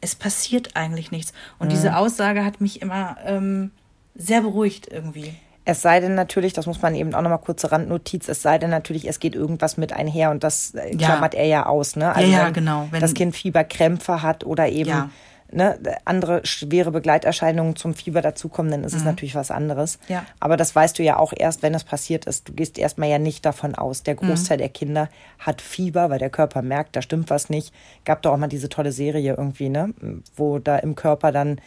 [0.00, 1.32] es passiert eigentlich nichts.
[1.58, 3.72] Und diese Aussage hat mich immer ähm,
[4.14, 5.34] sehr beruhigt irgendwie.
[5.66, 8.70] Es sei denn natürlich, das muss man eben auch nochmal kurze Randnotiz, es sei denn
[8.70, 11.08] natürlich, es geht irgendwas mit einher und das äh, Ja.
[11.08, 11.96] klammert er ja aus.
[11.96, 12.14] Ne?
[12.14, 15.10] Also ja, wenn genau, wenn- das Kind Fieberkrämpfe hat oder eben Ja.
[15.50, 19.98] ne, andere schwere Begleiterscheinungen zum Fieber dazukommen, dann ist es natürlich was anderes.
[20.08, 20.14] Mhm.
[20.14, 20.26] Ja.
[20.40, 22.46] Aber das weißt du ja auch erst, wenn es passiert ist.
[22.48, 24.02] Du gehst erstmal ja nicht davon aus.
[24.02, 24.28] Der Mhm.
[24.28, 25.08] Großteil der Kinder
[25.38, 27.72] hat Fieber, weil der Körper merkt, da stimmt was nicht.
[28.04, 29.94] Gab doch auch mal diese tolle Serie irgendwie, ne?
[30.36, 31.58] wo da im Körper dann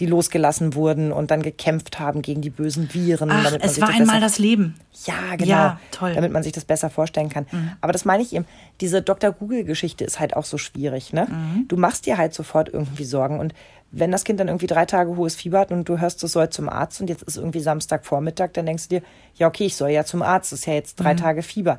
[0.00, 3.30] die losgelassen wurden und dann gekämpft haben gegen die bösen Viren.
[3.30, 4.74] Ach, damit man es sich war das einmal das Leben.
[5.04, 5.50] ja, genau.
[5.50, 6.10] Ja, toll.
[6.10, 6.14] Mhm.
[6.16, 7.46] Damit man sich das besser vorstellen kann.
[7.80, 8.46] Aber das meine ich eben,
[8.80, 9.32] diese Dr.
[9.32, 11.12] Google-Geschichte ist halt auch so schwierig.
[11.12, 11.26] Ne?
[11.30, 11.66] Mhm.
[11.68, 13.38] Du machst dir halt sofort irgendwie Sorgen.
[13.38, 13.54] Und
[13.90, 16.48] wenn das Kind dann irgendwie drei Tage hohes Fieber hat und du hörst, es soll
[16.48, 19.90] zum Arzt und jetzt ist irgendwie Samstagvormittag, dann denkst du dir, ja, okay, ich soll
[19.90, 21.04] ja zum Arzt, das ist ja jetzt Mhm.
[21.04, 21.78] drei Tage Fieber.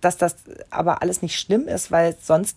[0.00, 0.36] Dass das
[0.70, 2.56] aber alles nicht schlimm ist, weil sonst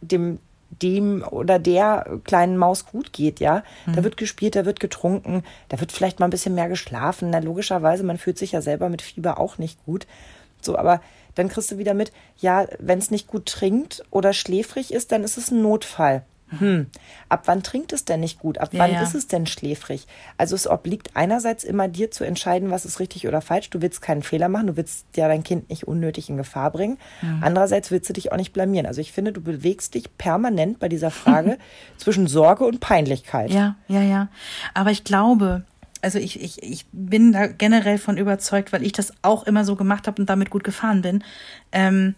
[0.00, 0.38] dem
[0.82, 3.62] dem oder der kleinen Maus gut geht, ja.
[3.94, 7.30] Da wird gespielt, da wird getrunken, da wird vielleicht mal ein bisschen mehr geschlafen.
[7.30, 10.06] Na, logischerweise, man fühlt sich ja selber mit Fieber auch nicht gut.
[10.60, 11.00] So, aber
[11.34, 15.24] dann kriegst du wieder mit, ja, wenn es nicht gut trinkt oder schläfrig ist, dann
[15.24, 16.22] ist es ein Notfall.
[16.58, 16.86] Hm.
[17.28, 18.58] Ab wann trinkt es denn nicht gut?
[18.58, 19.02] Ab Ja, wann ja.
[19.02, 20.06] ist es denn schläfrig?
[20.36, 23.70] Also es obliegt einerseits immer dir zu entscheiden, was ist richtig oder falsch.
[23.70, 26.98] Du willst keinen Fehler machen, du willst ja dein Kind nicht unnötig in Gefahr bringen.
[27.22, 27.38] Mhm.
[27.42, 28.86] Andererseits willst du dich auch nicht blamieren.
[28.86, 31.58] Also ich finde, du bewegst dich permanent bei dieser Frage
[31.96, 33.50] zwischen Sorge und Peinlichkeit.
[33.50, 34.28] Ja, ja, ja.
[34.74, 35.64] Aber ich glaube,
[36.02, 39.74] also ich, ich, ich bin da generell von überzeugt, weil ich das auch immer so
[39.74, 41.24] gemacht habe und damit gut gefahren bin.
[41.72, 42.14] Ähm,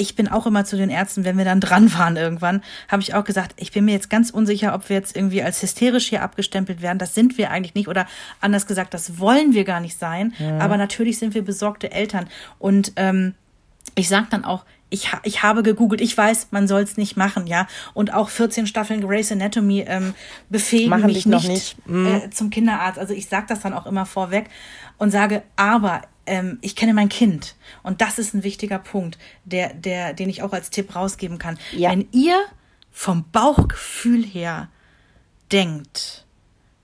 [0.00, 3.14] ich bin auch immer zu den Ärzten, wenn wir dann dran waren irgendwann, habe ich
[3.14, 6.22] auch gesagt, ich bin mir jetzt ganz unsicher, ob wir jetzt irgendwie als hysterisch hier
[6.22, 6.98] abgestempelt werden.
[6.98, 7.86] Das sind wir eigentlich nicht.
[7.86, 8.06] Oder
[8.40, 10.32] anders gesagt, das wollen wir gar nicht sein.
[10.58, 12.28] Aber natürlich sind wir besorgte Eltern.
[12.58, 13.34] Und ähm,
[13.94, 17.16] ich sage dann auch, ich, ha ich habe gegoogelt, ich weiß, man soll es nicht
[17.16, 17.68] machen, ja.
[17.94, 20.14] Und auch 14 Staffeln Grey's Anatomy ähm,
[20.48, 21.86] befähigen Machen mich nicht, nicht.
[21.86, 22.06] Mhm.
[22.06, 22.98] Äh, zum Kinderarzt.
[22.98, 24.46] Also ich sage das dann auch immer vorweg
[24.98, 27.56] und sage, aber ähm, ich kenne mein Kind.
[27.82, 31.58] Und das ist ein wichtiger Punkt, der, der, den ich auch als Tipp rausgeben kann.
[31.72, 31.90] Ja.
[31.90, 32.38] Wenn ihr
[32.92, 34.68] vom Bauchgefühl her
[35.52, 36.24] denkt,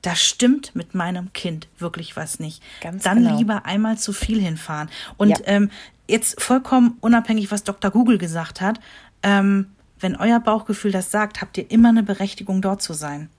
[0.03, 3.39] da stimmt mit meinem Kind wirklich was nicht, Ganz dann genau.
[3.39, 4.89] lieber einmal zu viel hinfahren.
[5.17, 5.37] Und Ja.
[5.47, 5.71] ähm,
[6.09, 7.91] jetzt vollkommen unabhängig, was Dr.
[7.91, 8.81] Google gesagt hat,
[9.23, 13.31] ähm, wenn euer Bauchgefühl das sagt, habt ihr immer eine Berechtigung, dort zu sein.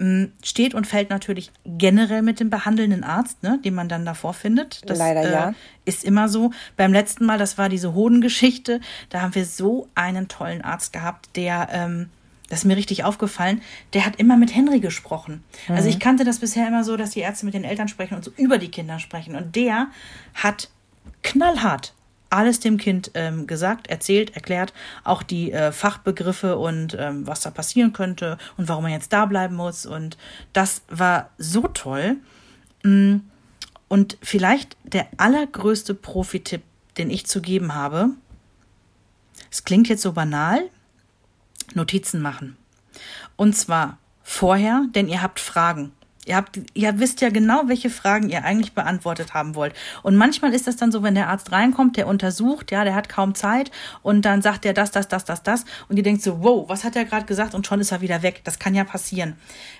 [0.00, 4.34] Ähm, Steht und fällt natürlich generell mit dem behandelnden Arzt, ne, den man dann davor
[4.34, 4.88] findet.
[4.88, 5.54] Das, Leider äh, ja.
[5.84, 6.50] Ist immer so.
[6.76, 8.80] Beim letzten Mal, das war diese Hodengeschichte,
[9.10, 12.10] da haben wir so einen tollen Arzt gehabt, der, ähm,
[12.48, 15.44] das ist mir richtig aufgefallen, der hat immer mit Henry gesprochen.
[15.68, 18.24] Also ich kannte das bisher immer so, dass die Ärzte mit den Eltern sprechen und
[18.24, 19.36] so über die Kinder sprechen.
[19.36, 19.88] Und der
[20.34, 20.68] hat
[21.22, 21.94] knallhart
[22.30, 24.72] alles dem Kind ähm, gesagt, erzählt, erklärt,
[25.04, 29.26] auch die äh, Fachbegriffe und ähm, was da passieren könnte und warum er jetzt da
[29.26, 29.84] bleiben muss.
[29.84, 30.16] Und
[30.52, 32.16] das war so toll.
[32.82, 33.16] Mm,
[33.88, 36.62] Und vielleicht der allergrößte Profi-Tipp,
[36.96, 38.10] den ich zu geben habe,
[39.50, 40.62] es klingt jetzt so banal,
[41.74, 42.56] Notizen machen.
[43.36, 45.92] Und zwar vorher, denn ihr habt Fragen.
[46.30, 49.74] Ihr, habt, ihr wisst ja genau, welche Fragen ihr eigentlich beantwortet haben wollt.
[50.04, 53.08] Und manchmal ist das dann so, wenn der Arzt reinkommt, der untersucht, ja, der hat
[53.08, 53.72] kaum Zeit
[54.04, 55.64] und dann sagt er das, das, das, das, das.
[55.88, 57.52] Und ihr denkt so, wow, was hat er gerade gesagt?
[57.52, 58.42] Und schon ist er wieder weg.
[58.44, 59.34] Das kann ja passieren.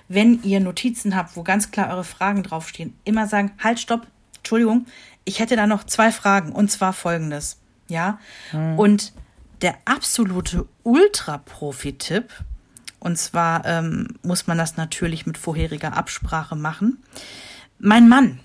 [0.09, 4.05] Wenn ihr Notizen habt, wo ganz klar eure Fragen draufstehen, immer sagen, halt, stopp,
[4.39, 4.87] Entschuldigung,
[5.23, 7.59] ich hätte da noch zwei Fragen und zwar folgendes.
[7.87, 8.19] Ja.
[8.75, 9.13] Und
[9.61, 12.29] der absolute Ultra-Profi-Tipp,
[13.01, 17.03] und zwar ähm, muss man das natürlich mit vorheriger Absprache machen.
[17.79, 18.39] Mein Mann,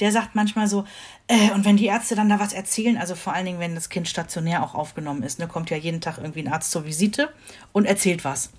[0.00, 0.84] der sagt manchmal so,
[1.28, 3.88] äh, und wenn die Ärzte dann da was erzählen, also vor allen Dingen, wenn das
[3.88, 7.30] Kind stationär auch aufgenommen ist, ne, kommt ja jeden Tag irgendwie ein Arzt zur Visite
[7.72, 8.50] und erzählt was.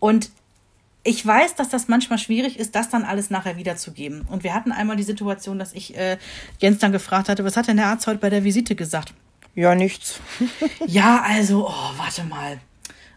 [0.00, 0.30] Und
[1.04, 4.22] ich weiß, dass das manchmal schwierig ist, das dann alles nachher wiederzugeben.
[4.22, 6.18] Und wir hatten einmal die Situation, dass ich äh,
[6.60, 9.12] Jens dann gefragt hatte, was hat denn der Arzt heute bei der Visite gesagt?
[9.54, 10.20] Ja, nichts.
[10.86, 12.60] Ja, also, oh, warte mal.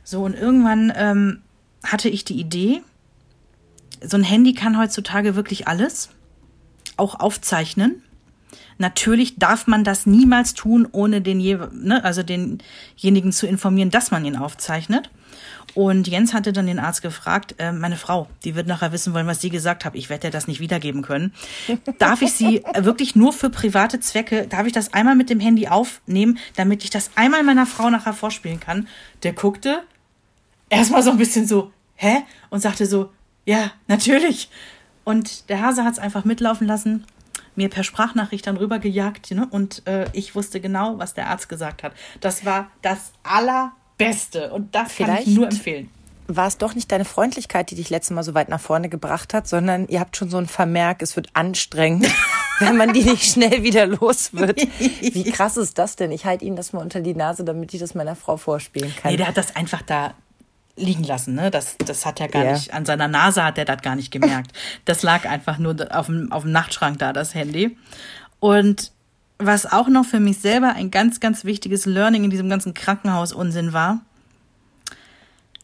[0.06, 1.42] So, und irgendwann ähm,
[1.84, 2.82] hatte ich die Idee,
[4.02, 6.10] so ein Handy kann heutzutage wirklich alles,
[6.96, 8.04] auch aufzeichnen.
[8.78, 14.12] Natürlich darf man das niemals tun, ohne den, je, ne, also denjenigen zu informieren, dass
[14.12, 15.10] man ihn aufzeichnet.
[15.74, 19.28] Und Jens hatte dann den Arzt gefragt, äh, meine Frau, die wird nachher wissen wollen,
[19.28, 19.96] was sie gesagt hat.
[19.96, 21.34] Ich werde ihr das nicht wiedergeben können.
[22.00, 25.40] Darf ich sie äh, wirklich nur für private Zwecke, darf ich das einmal mit dem
[25.40, 28.88] Handy aufnehmen, damit ich das einmal meiner Frau nachher vorspielen kann?
[29.24, 29.82] Der guckte
[30.76, 32.24] erstmal so ein bisschen so, hä?
[32.50, 33.12] Und sagte so,
[33.46, 34.50] ja, natürlich.
[35.04, 37.06] Und der Hase hat es einfach mitlaufen lassen,
[37.56, 39.48] mir per Sprachnachricht dann rübergejagt, ne?
[39.50, 41.94] Und äh, ich wusste genau, was der Arzt gesagt hat.
[42.20, 44.52] Das war das Allerbeste.
[44.52, 45.90] Und das kann Vielleicht ich nur empfehlen.
[46.28, 49.34] War es doch nicht deine Freundlichkeit, die dich letztes Mal so weit nach vorne gebracht
[49.36, 52.08] hat, sondern ihr habt schon so einen Vermerk, es wird anstrengend,
[52.60, 54.60] wenn man die nicht schnell wieder los wird.
[54.80, 56.12] Wie krass ist das denn?
[56.12, 59.12] Ich halte Ihnen das mal unter die Nase, damit ich das meiner Frau vorspielen kann.
[59.12, 60.16] Nee, der hat das einfach da
[60.78, 61.52] liegen lassen, ne?
[61.52, 62.52] Das, das hat er gar Ja.
[62.54, 64.52] nicht, an seiner Nase hat er das gar nicht gemerkt.
[64.86, 67.78] Das lag einfach nur auf dem, auf dem Nachtschrank da, das Handy.
[68.40, 68.92] Und
[69.38, 73.74] was auch noch für mich selber ein ganz, ganz wichtiges Learning in diesem ganzen Krankenhaus-Unsinn
[73.74, 74.02] war,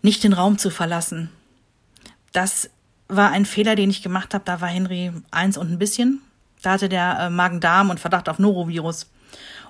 [0.01, 1.29] nicht den Raum zu verlassen.
[2.31, 2.69] Das
[3.07, 4.43] war ein Fehler, den ich gemacht habe.
[4.45, 6.21] Da war Henry eins und ein bisschen.
[6.61, 9.09] Da hatte der äh, Magen-Darm und Verdacht auf Norovirus.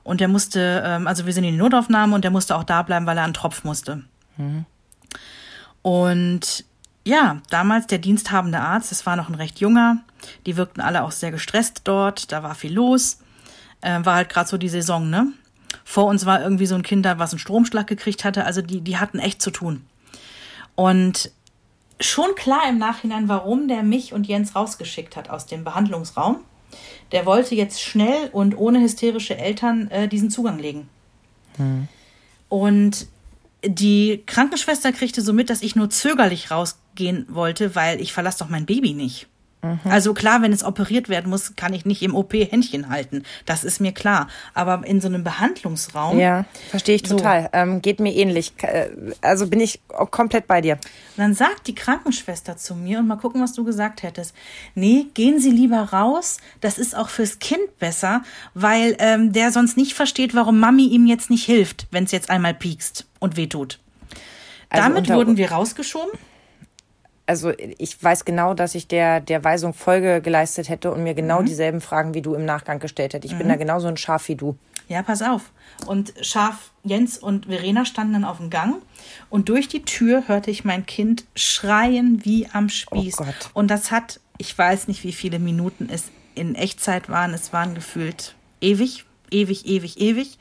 [0.04, 2.82] Und der musste, ähm, also wir sind in die Notaufnahme und der musste auch da
[2.84, 4.04] bleiben, weil er einen Tropf musste.
[5.82, 6.66] Und
[7.04, 9.98] ja, damals der diensthabende Arzt, das war noch ein recht junger,
[10.46, 13.20] die wirkten alle auch sehr gestresst dort, da war viel los,
[13.82, 15.28] äh, war halt gerade so die Saison, ne?
[15.84, 18.82] Vor uns war irgendwie so ein Kind da, was einen Stromschlag gekriegt hatte, also die,
[18.82, 19.86] die hatten echt zu tun.
[20.76, 21.32] Und
[22.00, 26.42] schon klar im Nachhinein, warum der mich und Jens rausgeschickt hat aus dem Behandlungsraum.
[27.12, 30.88] Der wollte jetzt schnell und ohne hysterische Eltern äh, diesen Zugang legen.
[32.50, 33.08] Und
[33.64, 38.50] die Krankenschwester kriegte so mit, dass ich nur zögerlich rausgehen wollte, weil ich verlasse doch
[38.50, 39.28] mein Baby nicht.
[39.84, 43.24] Also klar, wenn es operiert werden muss, kann ich nicht im OP Händchen halten.
[43.46, 44.28] Das ist mir klar.
[44.56, 46.20] Aber in so einem Behandlungsraum.
[46.20, 47.16] Ja, verstehe ich So.
[47.18, 47.50] total.
[47.54, 48.54] Ähm, geht mir ähnlich.
[48.64, 48.90] Äh,
[49.22, 50.74] Also bin ich komplett bei dir.
[50.74, 50.82] Und
[51.18, 54.34] dann sagt die Krankenschwester zu mir und mal gucken, was du gesagt hättest.
[54.74, 56.38] Nee, gehen Sie lieber raus.
[56.60, 58.24] Das ist auch fürs Kind besser,
[58.56, 62.30] weil ähm, der sonst nicht versteht, warum Mami ihm jetzt nicht hilft, wenn es jetzt
[62.32, 63.80] einmal piekst und wehtut.
[64.70, 66.12] Also Damit wurden wir rausgeschoben.
[67.32, 71.42] Also ich weiß genau, dass ich der, der Weisung Folge geleistet hätte und mir genau
[71.42, 73.26] dieselben Fragen wie du im Nachgang gestellt hätte.
[73.26, 74.58] Ich bin da genauso ein Schaf wie du.
[74.90, 75.54] Ja, pass auf.
[75.86, 78.82] Und Schaf Jens und Verena standen dann auf dem Gang
[79.30, 83.22] und durch die Tür hörte ich mein Kind schreien wie am Spieß.
[83.22, 83.50] Oh Gott.
[83.54, 87.34] Und das hat, ich weiß nicht, wie viele Minuten es in Echtzeit waren.
[87.34, 90.38] Es waren gefühlt ewig, ewig, ewig, ewig.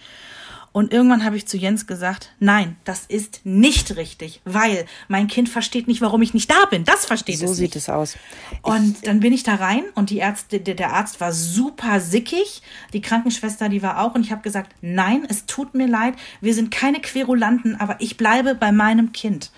[0.73, 5.49] Und irgendwann habe ich zu Jens gesagt, nein, das ist nicht richtig, weil mein Kind
[5.49, 6.85] versteht nicht, warum ich nicht da bin.
[6.85, 7.77] Das versteht So es sieht nicht.
[7.77, 8.17] es aus.
[8.63, 12.63] Und dann bin ich da rein und die Ärzte, der, der Arzt war super sickig,
[12.93, 16.55] die Krankenschwester, die war auch und ich habe gesagt, nein, es tut mir leid, wir
[16.55, 19.51] sind keine Querulanten, aber ich bleibe bei meinem Kind.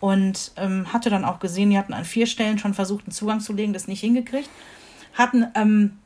[0.00, 3.40] Und ähm, hatte dann auch gesehen, die hatten an vier Stellen schon versucht, einen Zugang
[3.40, 4.48] zu legen, das nicht hingekriegt.
[5.14, 5.98] Hatten ähm,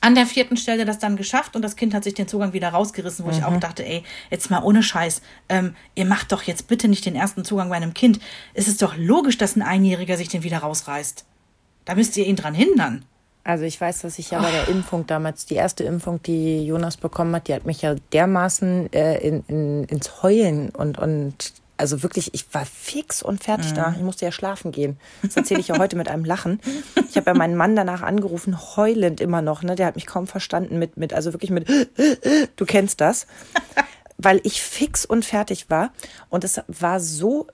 [0.00, 2.68] an der vierten Stelle das dann geschafft und das Kind hat sich den Zugang wieder
[2.68, 6.68] rausgerissen, wo ich auch dachte, ey, jetzt mal ohne Scheiß, ähm, ihr macht doch jetzt
[6.68, 8.20] bitte nicht den ersten Zugang bei einem Kind.
[8.54, 11.24] Es ist doch logisch, dass ein Einjähriger sich den wieder rausreißt.
[11.84, 13.04] Da müsst ihr ihn dran hindern.
[13.44, 16.98] Also ich weiß, dass ich ja bei der Impfung damals, die erste Impfung, die Jonas
[16.98, 22.02] bekommen hat, die hat mich ja dermaßen äh, in, in, ins Heulen und, und also
[22.02, 23.94] wirklich, ich war fix und fertig da.
[23.96, 24.98] Ich musste ja schlafen gehen.
[25.22, 26.60] Das erzähle ich ja heute mit einem Lachen.
[27.08, 29.62] Ich habe ja meinen Mann danach angerufen, heulend immer noch.
[29.62, 29.76] Ne?
[29.76, 31.68] Der hat mich kaum verstanden mit, mit also wirklich mit,
[32.56, 33.26] du kennst das.
[34.18, 35.92] Weil ich fix und fertig war.
[36.28, 37.46] Und es war so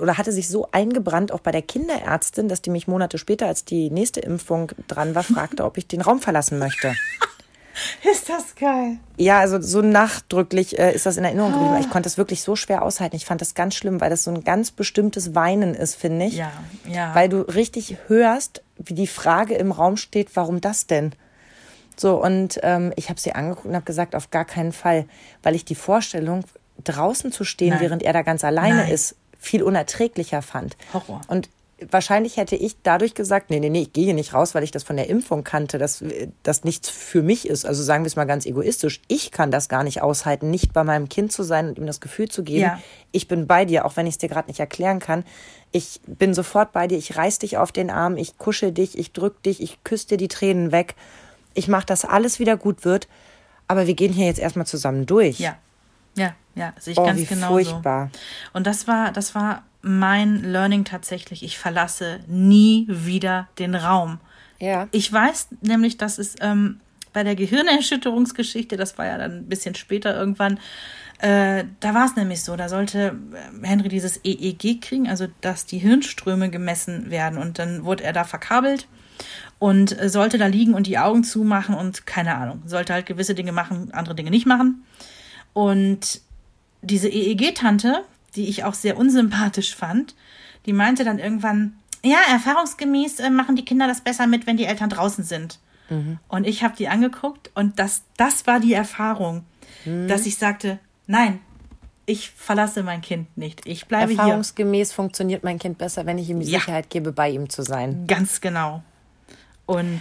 [0.00, 3.64] oder hatte sich so eingebrannt, auch bei der Kinderärztin, dass die mich Monate später, als
[3.64, 6.94] die nächste Impfung dran war, fragte, ob ich den Raum verlassen möchte.
[8.10, 8.98] Ist das geil.
[9.16, 11.76] Ja, also so nachdrücklich äh, ist das in Erinnerung geblieben.
[11.80, 13.16] Ich konnte das wirklich so schwer aushalten.
[13.16, 16.36] Ich fand das ganz schlimm, weil das so ein ganz bestimmtes Weinen ist, finde ich.
[16.36, 16.52] Ja,
[16.88, 17.14] ja.
[17.14, 21.14] Weil du richtig hörst, wie die Frage im Raum steht, warum das denn?
[21.96, 25.06] So, und ähm, ich habe sie angeguckt und habe gesagt, auf gar keinen Fall,
[25.42, 26.44] weil ich die Vorstellung,
[26.82, 27.80] draußen zu stehen, Nein.
[27.80, 28.90] während er da ganz alleine Nein.
[28.90, 30.76] ist, viel unerträglicher fand.
[30.92, 31.20] Horror.
[31.28, 31.48] Und
[31.90, 34.70] wahrscheinlich hätte ich dadurch gesagt, nee, nee, nee, ich gehe hier nicht raus, weil ich
[34.70, 36.04] das von der Impfung kannte, dass
[36.42, 37.66] das nichts für mich ist.
[37.66, 39.00] Also sagen wir es mal ganz egoistisch.
[39.08, 42.00] Ich kann das gar nicht aushalten, nicht bei meinem Kind zu sein und ihm das
[42.00, 42.80] Gefühl zu geben, Ja.
[43.12, 45.24] ich bin bei dir, auch wenn ich es dir gerade nicht erklären kann.
[45.72, 49.12] Ich bin sofort bei dir, ich reiß dich auf den Arm, ich kuschel dich, ich
[49.12, 50.94] drück dich, ich küsse dir die Tränen weg.
[51.54, 53.08] Ich mache, dass alles wieder gut wird.
[53.66, 55.40] Aber wir gehen hier jetzt erstmal zusammen durch.
[55.40, 55.56] Ja,
[56.16, 58.10] ja, ja, sehe ich Oh, ganz wie genau furchtbar.
[58.12, 58.18] so.
[58.52, 61.42] Und das war, das war mein Learning tatsächlich.
[61.42, 64.18] Ich verlasse nie wieder den Raum.
[64.58, 64.88] Ja.
[64.92, 66.80] Ich weiß nämlich, dass es ähm,
[67.12, 70.58] bei der Gehirnerschütterungsgeschichte, das war ja dann ein bisschen später irgendwann,
[71.18, 75.66] äh, da war es nämlich so, da sollte äh, Henry dieses EEG kriegen, also dass
[75.66, 77.38] die Hirnströme gemessen werden.
[77.38, 78.88] Und dann wurde er da verkabelt
[79.58, 83.34] und äh, sollte da liegen und die Augen zumachen und keine Ahnung, sollte halt gewisse
[83.34, 84.84] Dinge machen, andere Dinge nicht machen.
[85.52, 86.20] Und
[86.82, 88.02] diese EEG-Tante,
[88.36, 90.14] die ich auch sehr unsympathisch fand,
[90.66, 91.74] die meinte dann irgendwann,
[92.04, 95.58] ja, erfahrungsgemäß äh, machen die Kinder das besser mit, wenn die Eltern draußen sind.
[96.28, 99.44] Und ich habe die angeguckt und das, das war die Erfahrung,
[99.84, 101.40] dass ich sagte, nein,
[102.06, 103.60] ich verlasse mein Kind nicht.
[103.66, 104.18] Ich bleibe hier.
[104.20, 106.58] Erfahrungsgemäß funktioniert mein Kind besser, wenn ich ihm die Ja.
[106.58, 108.06] Sicherheit gebe, bei ihm zu sein.
[108.06, 108.82] Ganz genau.
[109.66, 110.00] Und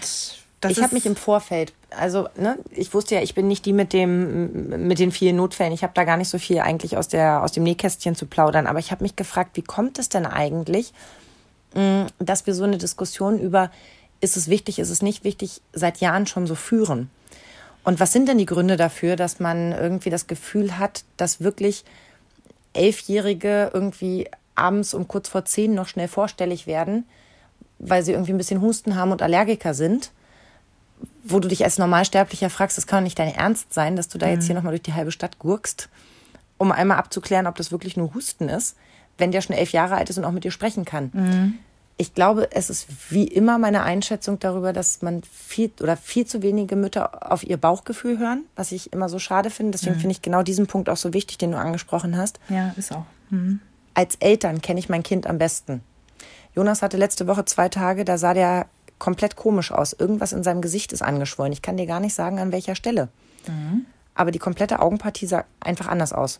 [0.63, 3.73] das ich habe mich im Vorfeld, also ne, ich wusste ja, ich bin nicht die
[3.73, 5.73] mit dem mit den vielen Notfällen.
[5.73, 8.67] Ich habe da gar nicht so viel eigentlich aus der aus dem Nähkästchen zu plaudern.
[8.67, 10.93] Aber ich habe mich gefragt, wie kommt es denn eigentlich,
[11.75, 13.71] mh, dass wir so eine Diskussion über
[14.21, 17.09] ist es wichtig, ist es nicht wichtig, seit Jahren schon so führen?
[17.83, 21.83] Und was sind denn die Gründe dafür, dass man irgendwie das Gefühl hat, dass wirklich
[22.71, 27.05] Elfjährige irgendwie abends um kurz vor zehn noch schnell vorstellig werden,
[27.79, 30.11] weil sie irgendwie ein bisschen Husten haben und Allergiker sind,
[31.23, 34.17] wo du dich als Normalsterblicher fragst, das kann doch nicht dein Ernst sein, dass du
[34.17, 35.89] da jetzt hier nochmal durch die halbe Stadt gurkst,
[36.57, 38.75] um einmal abzuklären, ob das wirklich nur Husten ist,
[39.17, 41.59] wenn der schon elf Jahre alt ist und auch mit dir sprechen kann.
[41.97, 46.41] Ich glaube, es ist wie immer meine Einschätzung darüber, dass man viel oder viel zu
[46.41, 49.71] wenige Mütter auf ihr Bauchgefühl hören, was ich immer so schade finde.
[49.71, 52.91] Deswegen finde ich genau diesen Punkt auch so wichtig, den du angesprochen hast ja, ist
[52.91, 53.05] auch.
[53.93, 55.81] als Eltern kenne ich mein Kind am besten.
[56.55, 58.67] Jonas hatte letzte Woche zwei Tage, da sah der
[59.03, 59.91] komplett komisch aus.
[59.91, 61.51] Irgendwas in seinem Gesicht ist angeschwollen.
[61.51, 63.09] Ich kann dir gar nicht sagen, an welcher Stelle.
[64.15, 66.39] Aber die komplette Augenpartie sah einfach anders aus.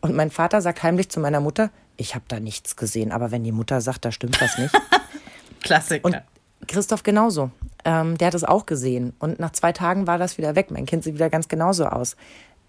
[0.00, 3.10] Und mein Vater sagt heimlich zu meiner Mutter, ich habe da nichts gesehen.
[3.10, 4.72] Aber wenn die Mutter sagt, da stimmt was nicht.
[5.60, 6.04] Klassiker.
[6.04, 6.22] Und
[6.68, 7.50] Christoph genauso.
[7.84, 9.12] Ähm, der hat es auch gesehen.
[9.18, 10.70] Und nach zwei Tagen war das wieder weg.
[10.70, 12.14] Mein Kind sieht wieder ganz genauso aus.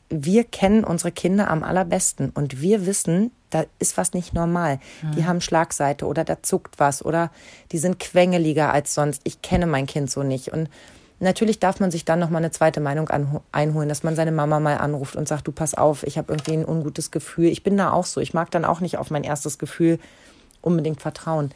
[0.09, 4.79] Wir kennen unsere Kinder am allerbesten und wir wissen, da ist was nicht normal.
[5.15, 7.31] Die haben Schlagseite oder da zuckt was oder
[7.71, 9.21] die sind quengeliger als sonst.
[9.23, 10.49] Ich kenne mein Kind so nicht.
[10.49, 10.69] Und
[11.19, 13.09] natürlich darf man sich dann noch mal eine zweite Meinung
[13.51, 16.53] einholen, dass man seine Mama mal anruft und sagt, du pass auf, ich habe irgendwie
[16.53, 17.47] ein ungutes Gefühl.
[17.47, 18.21] Ich bin da auch so.
[18.21, 19.99] Ich mag dann auch nicht auf mein erstes Gefühl
[20.61, 21.51] unbedingt vertrauen.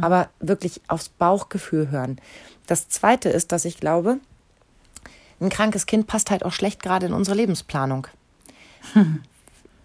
[0.00, 2.20] Aber wirklich aufs Bauchgefühl hören.
[2.66, 4.18] Das Zweite ist, dass ich glaube,
[5.40, 8.06] ein krankes Kind passt halt auch schlecht gerade in unsere Lebensplanung.
[8.92, 9.22] Hm.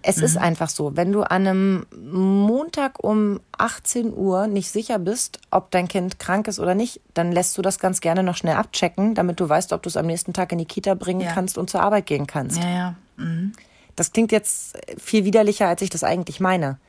[0.03, 0.23] Es mhm.
[0.23, 5.71] ist einfach so, wenn du an einem Montag um 18 Uhr nicht sicher bist, ob
[5.71, 9.13] dein Kind krank ist oder nicht, dann lässt du das ganz gerne noch schnell abchecken,
[9.13, 11.33] damit du weißt, ob du es am nächsten Tag in die Kita bringen ja.
[11.33, 12.57] kannst und zur Arbeit gehen kannst.
[12.57, 12.95] Ja, ja.
[13.17, 13.53] Mhm.
[13.95, 16.79] Das klingt jetzt viel widerlicher, als ich das eigentlich meine.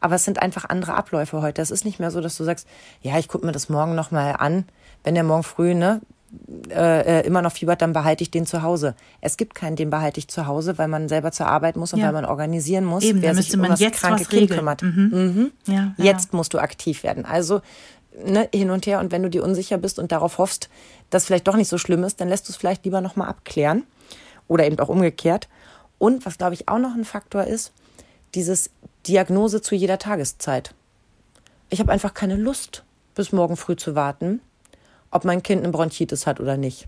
[0.00, 1.60] Aber es sind einfach andere Abläufe heute.
[1.62, 2.66] Es ist nicht mehr so, dass du sagst,
[3.00, 4.66] ja, ich gucke mir das morgen nochmal an.
[5.02, 6.00] Wenn der morgen früh ne,
[6.70, 8.94] äh, äh, immer noch fiebert, dann behalte ich den zu Hause.
[9.20, 12.00] Es gibt keinen, den behalte ich zu Hause, weil man selber zur Arbeit muss und
[12.00, 12.06] ja.
[12.06, 14.82] weil man organisieren muss, Eben, wer sich um das kranke Kind kümmert.
[14.82, 15.10] Mhm.
[15.12, 15.52] Mhm.
[15.72, 16.36] Ja, jetzt ja.
[16.36, 17.24] musst du aktiv werden.
[17.24, 17.60] Also
[18.24, 20.68] ne, hin und her und wenn du dir unsicher bist und darauf hoffst,
[21.10, 23.84] dass vielleicht doch nicht so schlimm ist, dann lässt du es vielleicht lieber nochmal abklären
[24.48, 25.48] oder eben auch umgekehrt.
[25.98, 27.72] Und was glaube ich auch noch ein Faktor ist,
[28.34, 28.70] dieses
[29.06, 30.74] Diagnose zu jeder Tageszeit.
[31.70, 34.40] Ich habe einfach keine Lust, bis morgen früh zu warten,
[35.14, 36.86] ob mein Kind eine Bronchitis hat oder nicht.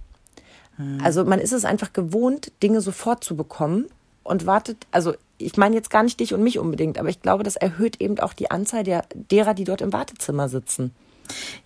[0.76, 0.98] Hm.
[1.02, 3.86] Also man ist es einfach gewohnt, Dinge sofort zu bekommen
[4.24, 7.44] und wartet, also ich meine jetzt gar nicht dich und mich unbedingt, aber ich glaube,
[7.44, 10.92] das erhöht eben auch die Anzahl der, derer, die dort im Wartezimmer sitzen.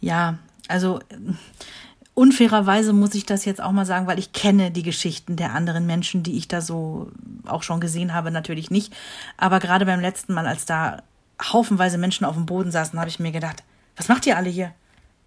[0.00, 0.38] Ja,
[0.68, 1.00] also
[2.14, 5.86] unfairerweise muss ich das jetzt auch mal sagen, weil ich kenne die Geschichten der anderen
[5.86, 7.11] Menschen, die ich da so
[7.46, 8.92] auch schon gesehen habe, natürlich nicht.
[9.38, 11.02] Aber gerade beim letzten Mal, als da
[11.42, 13.62] haufenweise Menschen auf dem Boden saßen, habe ich mir gedacht,
[13.96, 14.74] was macht ihr alle hier?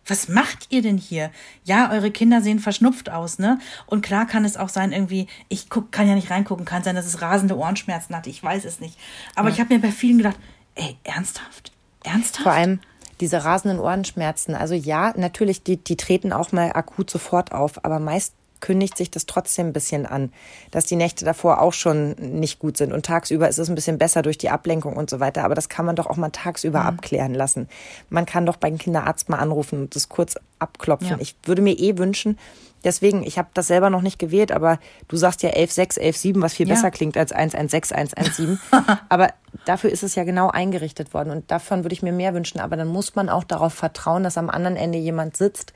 [0.06, 1.32] Was macht ihr denn hier?
[1.64, 3.60] Ja, eure Kinder sehen verschnupft aus, ne?
[3.86, 6.95] Und klar kann es auch sein, irgendwie, ich guck, kann ja nicht reingucken, kann sein,
[6.95, 8.97] dass es rasende Ohrenschmerzen hatte, ich weiß es nicht.
[9.36, 9.54] Aber ja.
[9.54, 10.38] ich habe mir bei vielen gedacht,
[10.76, 11.72] ey, ernsthaft?
[12.04, 12.43] Ernsthaft?
[12.43, 12.80] Vor allem
[13.22, 14.56] diese rasenden Ohrenschmerzen.
[14.56, 18.34] Also ja, natürlich, die, die treten auch mal akut sofort auf, aber meist
[18.64, 20.32] kündigt sich das trotzdem ein bisschen an,
[20.72, 22.93] dass die Nächte davor auch schon nicht gut sind.
[22.93, 25.43] Und tagsüber ist es ein bisschen besser durch die Ablenkung und so weiter.
[25.43, 26.88] Aber das kann man doch auch mal tagsüber mhm.
[26.88, 27.68] abklären lassen.
[28.09, 31.09] Man kann doch beim Kinderarzt mal anrufen und das kurz abklopfen.
[31.09, 31.18] Ja.
[31.20, 32.39] Ich würde mir eh wünschen,
[32.86, 36.53] deswegen, ich habe das selber noch nicht gewählt, aber du sagst ja 11.6, 11.7, was
[36.53, 36.76] viel ja.
[36.76, 38.59] besser klingt als 116, 117.
[39.09, 39.28] aber
[39.66, 42.61] dafür ist es ja genau eingerichtet worden und davon würde ich mir mehr wünschen.
[42.61, 45.74] Aber dann muss man auch darauf vertrauen, dass am anderen Ende jemand sitzt,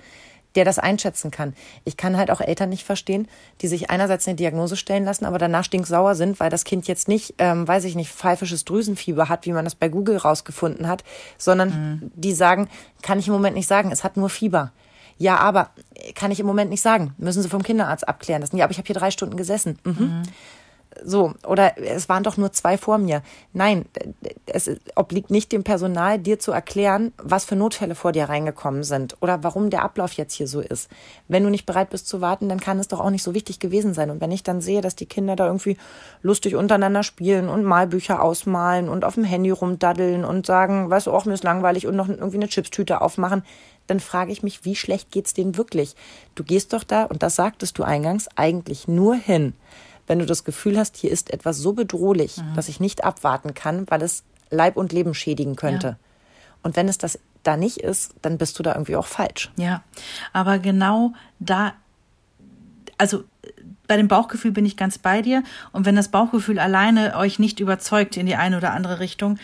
[0.57, 1.53] der das einschätzen kann.
[1.85, 3.27] Ich kann halt auch Eltern nicht verstehen,
[3.61, 7.07] die sich einerseits eine Diagnose stellen lassen, aber danach stinksauer sind, weil das Kind jetzt
[7.07, 11.03] nicht, ähm, weiß ich nicht, pfeifisches Drüsenfieber hat, wie man das bei Google rausgefunden hat,
[11.37, 12.11] sondern mhm.
[12.15, 12.69] die sagen,
[13.03, 14.71] kann ich im Moment nicht sagen, es hat nur Fieber.
[15.19, 15.69] Ja, aber
[16.15, 17.13] kann ich im Moment nicht sagen.
[17.17, 18.57] Müssen Sie vom Kinderarzt abklären lassen.
[18.57, 19.79] Ja, aber ich habe hier drei Stunden gesessen.
[19.83, 19.93] Mhm.
[19.93, 20.23] Mhm.
[21.03, 23.21] So, oder es waren doch nur zwei vor mir.
[23.53, 23.85] Nein,
[24.45, 29.17] es obliegt nicht dem Personal, dir zu erklären, was für Notfälle vor dir reingekommen sind
[29.21, 30.89] oder warum der Ablauf jetzt hier so ist.
[31.27, 33.59] Wenn du nicht bereit bist zu warten, dann kann es doch auch nicht so wichtig
[33.59, 34.09] gewesen sein.
[34.09, 35.77] Und wenn ich dann sehe, dass die Kinder da irgendwie
[36.21, 41.11] lustig untereinander spielen und Malbücher ausmalen und auf dem Handy rumdaddeln und sagen, weißt du,
[41.11, 43.43] auch mir ist langweilig und noch irgendwie eine Chipstüte aufmachen,
[43.87, 45.95] dann frage ich mich, wie schlecht geht's denen wirklich?
[46.35, 49.53] Du gehst doch da, und das sagtest du eingangs, eigentlich nur hin,
[50.07, 52.55] wenn du das Gefühl hast, hier ist etwas so bedrohlich, mhm.
[52.55, 55.87] dass ich nicht abwarten kann, weil es Leib und Leben schädigen könnte.
[55.87, 55.97] Ja.
[56.63, 59.51] Und wenn es das da nicht ist, dann bist du da irgendwie auch falsch.
[59.57, 59.83] Ja,
[60.33, 61.73] aber genau da,
[62.97, 63.23] also
[63.87, 65.43] bei dem Bauchgefühl bin ich ganz bei dir.
[65.71, 69.39] Und wenn das Bauchgefühl alleine euch nicht überzeugt in die eine oder andere Richtung,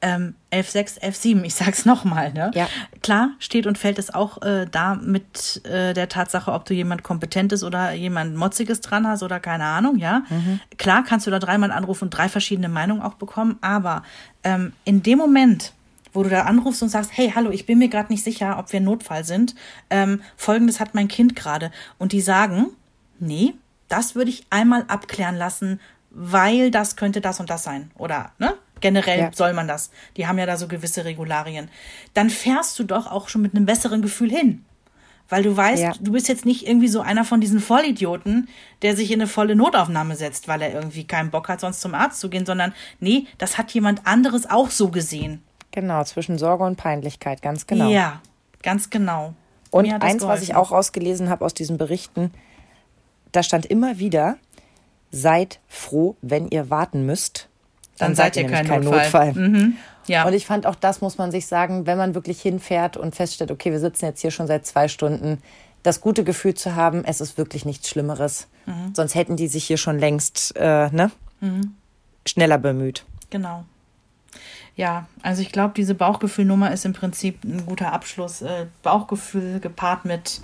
[0.00, 2.50] ähm, 11.6, 11.7, ich sag's nochmal, ne?
[2.54, 2.68] Ja.
[3.02, 7.02] Klar steht und fällt es auch äh, da mit äh, der Tatsache, ob du jemand
[7.02, 10.22] Kompetentes oder jemand Motziges dran hast oder keine Ahnung, ja.
[10.28, 10.60] Mhm.
[10.76, 14.04] Klar kannst du da dreimal anrufen und drei verschiedene Meinungen auch bekommen, aber
[14.44, 15.72] ähm, in dem Moment,
[16.12, 18.72] wo du da anrufst und sagst, hey, hallo, ich bin mir gerade nicht sicher, ob
[18.72, 19.54] wir Notfall sind,
[19.90, 21.70] ähm, folgendes hat mein Kind gerade.
[21.98, 22.68] Und die sagen,
[23.18, 23.54] nee,
[23.88, 25.80] das würde ich einmal abklären lassen,
[26.10, 27.90] weil das könnte das und das sein.
[27.96, 28.54] Oder, ne?
[28.80, 29.30] Generell ja.
[29.32, 29.90] soll man das.
[30.16, 31.68] Die haben ja da so gewisse Regularien.
[32.14, 34.64] Dann fährst du doch auch schon mit einem besseren Gefühl hin.
[35.28, 35.92] Weil du weißt, ja.
[36.00, 38.48] du bist jetzt nicht irgendwie so einer von diesen Vollidioten,
[38.80, 41.94] der sich in eine volle Notaufnahme setzt, weil er irgendwie keinen Bock hat, sonst zum
[41.94, 45.42] Arzt zu gehen, sondern nee, das hat jemand anderes auch so gesehen.
[45.70, 47.90] Genau, zwischen Sorge und Peinlichkeit, ganz genau.
[47.90, 48.22] Ja,
[48.62, 49.34] ganz genau.
[49.70, 50.28] Und eins, geholfen.
[50.28, 52.32] was ich auch rausgelesen habe aus diesen Berichten,
[53.32, 54.38] da stand immer wieder,
[55.10, 57.48] seid froh, wenn ihr warten müsst,
[57.98, 59.32] dann, dann seid, ihr kein, kein Notfall.
[59.32, 59.48] Notfall.
[59.48, 59.76] Mhm.
[60.06, 60.26] Ja.
[60.26, 63.50] Und ich fand auch das muss man sich sagen, wenn man wirklich hinfährt und feststellt,
[63.50, 65.42] okay, wir sitzen jetzt hier schon seit zwei Stunden,
[65.82, 68.48] das gute Gefühl zu haben, es ist wirklich nichts Schlimmeres.
[68.66, 68.94] Mhm.
[68.94, 71.10] Sonst hätten die sich hier schon längst äh, ne?
[71.40, 71.74] Mhm.
[72.26, 73.04] schneller bemüht.
[73.30, 73.64] Genau.
[74.76, 78.42] Ja, also ich glaube, diese Bauchgefühlnummer ist im Prinzip ein guter Abschluss.
[78.42, 80.40] Äh, Bauchgefühl gepaart mit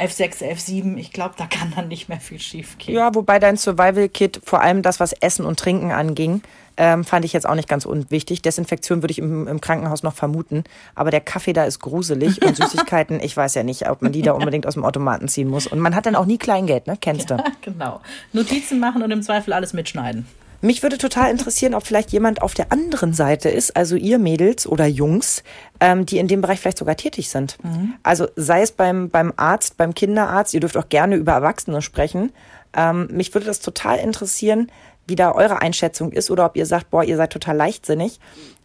[0.00, 2.94] F6, F7, ich glaube, da kann dann nicht mehr viel schief gehen.
[2.94, 6.42] Ja, wobei dein Survival-Kit, vor allem das, was Essen und Trinken anging,
[6.76, 8.40] ähm, fand ich jetzt auch nicht ganz unwichtig.
[8.40, 10.64] Desinfektion würde ich im, im, Krankenhaus noch vermuten.
[10.94, 14.22] Aber der Kaffee da ist gruselig und Süßigkeiten, ich weiß ja nicht, ob man die
[14.22, 15.66] da unbedingt aus dem Automaten ziehen muss.
[15.66, 16.96] Und man hat dann auch nie Kleingeld, ne?
[16.98, 17.34] Kennst du?
[17.34, 18.00] Ja, genau.
[18.32, 20.26] Notizen machen und im Zweifel alles mitschneiden.
[20.60, 24.66] Mich würde total interessieren, ob vielleicht jemand auf der anderen Seite ist, also ihr Mädels
[24.66, 25.42] oder Jungs,
[25.80, 27.56] ähm, die in dem Bereich vielleicht sogar tätig sind.
[27.62, 27.94] Mhm.
[28.02, 32.32] Also sei es beim, beim Arzt, beim Kinderarzt, ihr dürft auch gerne über Erwachsene sprechen.
[32.74, 34.70] Ähm, mich würde das total interessieren,
[35.06, 38.20] wie da eure Einschätzung ist oder ob ihr sagt, boah, ihr seid total leichtsinnig.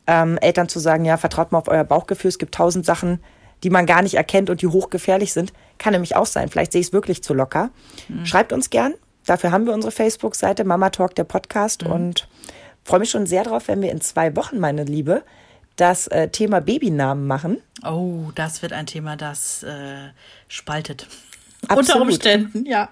[0.06, 3.20] Ähm, Eltern zu sagen, ja, vertraut mal auf euer Bauchgefühl, es gibt tausend Sachen,
[3.64, 5.54] die man gar nicht erkennt und die hochgefährlich sind.
[5.80, 6.50] Kann nämlich auch sein.
[6.50, 7.72] Vielleicht sehe ich es wirklich zu locker.
[8.10, 8.26] Mhm.
[8.26, 8.94] Schreibt uns gern,
[9.26, 11.84] Dafür haben wir unsere Facebook-Seite Mama Talk, der Podcast.
[11.84, 11.92] Mhm.
[11.92, 12.28] Und
[12.84, 15.24] freue mich schon sehr drauf, wenn wir in zwei Wochen, meine Liebe,
[15.76, 17.62] das äh, Thema Babynamen machen.
[17.84, 20.10] Oh, das wird ein Thema, das äh,
[20.48, 21.08] spaltet.
[21.68, 21.90] Absolut.
[21.90, 22.90] Unter Umständen, ja.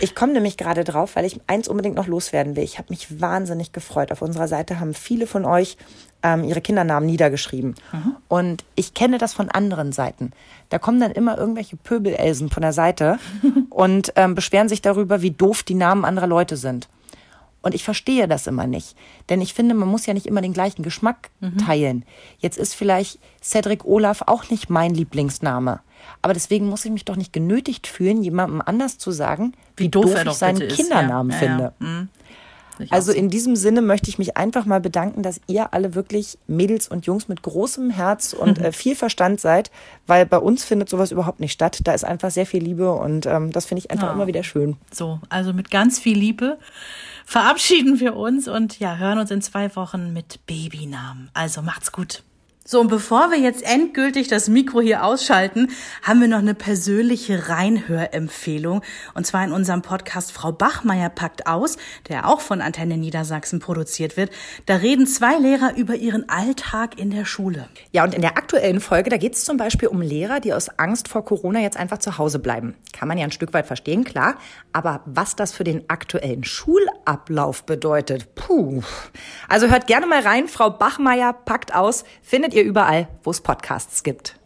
[0.00, 2.64] Ich komme nämlich gerade drauf, weil ich eins unbedingt noch loswerden will.
[2.64, 4.12] Ich habe mich wahnsinnig gefreut.
[4.12, 5.76] Auf unserer Seite haben viele von euch
[6.22, 7.74] ähm, ihre Kindernamen niedergeschrieben.
[7.92, 8.16] Mhm.
[8.28, 10.32] Und ich kenne das von anderen Seiten.
[10.68, 13.18] Da kommen dann immer irgendwelche Pöbelelsen von der Seite
[13.70, 16.88] und ähm, beschweren sich darüber, wie doof die Namen anderer Leute sind.
[17.62, 18.96] Und ich verstehe das immer nicht.
[19.28, 21.58] Denn ich finde, man muss ja nicht immer den gleichen Geschmack mhm.
[21.58, 22.04] teilen.
[22.38, 25.80] Jetzt ist vielleicht Cedric Olaf auch nicht mein Lieblingsname.
[26.20, 29.88] Aber deswegen muss ich mich doch nicht genötigt fühlen, jemandem anders zu sagen, wie, wie
[29.88, 31.38] doof, doof ich seinen Kindernamen ja.
[31.38, 31.62] finde.
[31.62, 31.86] Ja, ja.
[31.86, 32.08] Mhm.
[32.90, 36.88] Also in diesem Sinne möchte ich mich einfach mal bedanken, dass ihr alle wirklich Mädels
[36.88, 39.70] und Jungs mit großem Herz und äh, viel Verstand seid,
[40.06, 41.80] weil bei uns findet sowas überhaupt nicht statt.
[41.84, 44.12] Da ist einfach sehr viel Liebe und ähm, das finde ich einfach ja.
[44.12, 44.76] immer wieder schön.
[44.92, 46.58] So, also mit ganz viel Liebe
[47.24, 51.30] verabschieden wir uns und ja, hören uns in zwei Wochen mit Babynamen.
[51.34, 52.22] Also macht's gut.
[52.64, 55.68] So, und bevor wir jetzt endgültig das Mikro hier ausschalten,
[56.04, 58.82] haben wir noch eine persönliche Reinhörempfehlung.
[59.14, 61.76] Und zwar in unserem Podcast Frau Bachmeier packt aus,
[62.08, 64.30] der auch von Antenne Niedersachsen produziert wird.
[64.66, 67.68] Da reden zwei Lehrer über ihren Alltag in der Schule.
[67.90, 70.68] Ja, und in der aktuellen Folge, da geht es zum Beispiel um Lehrer, die aus
[70.78, 72.76] Angst vor Corona jetzt einfach zu Hause bleiben.
[72.92, 74.36] Kann man ja ein Stück weit verstehen, klar.
[74.72, 78.82] Aber was das für den aktuellen Schulablauf bedeutet, puh.
[79.48, 80.46] Also hört gerne mal rein.
[80.46, 84.36] Frau Bachmeier packt aus, findet findet ihr überall, wo es Podcasts gibt.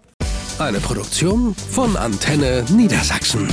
[0.58, 3.48] Eine Produktion von Antenne Niedersachsen.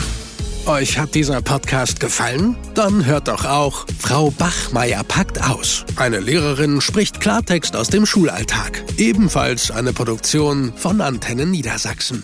[0.66, 2.56] Euch hat dieser Podcast gefallen?
[2.74, 5.84] Dann hört doch auch Frau Bachmeier packt aus.
[5.98, 8.82] Eine Lehrerin spricht Klartext aus dem Schulalltag.
[8.98, 12.24] Ebenfalls eine Produktion von Antenne Niedersachsen.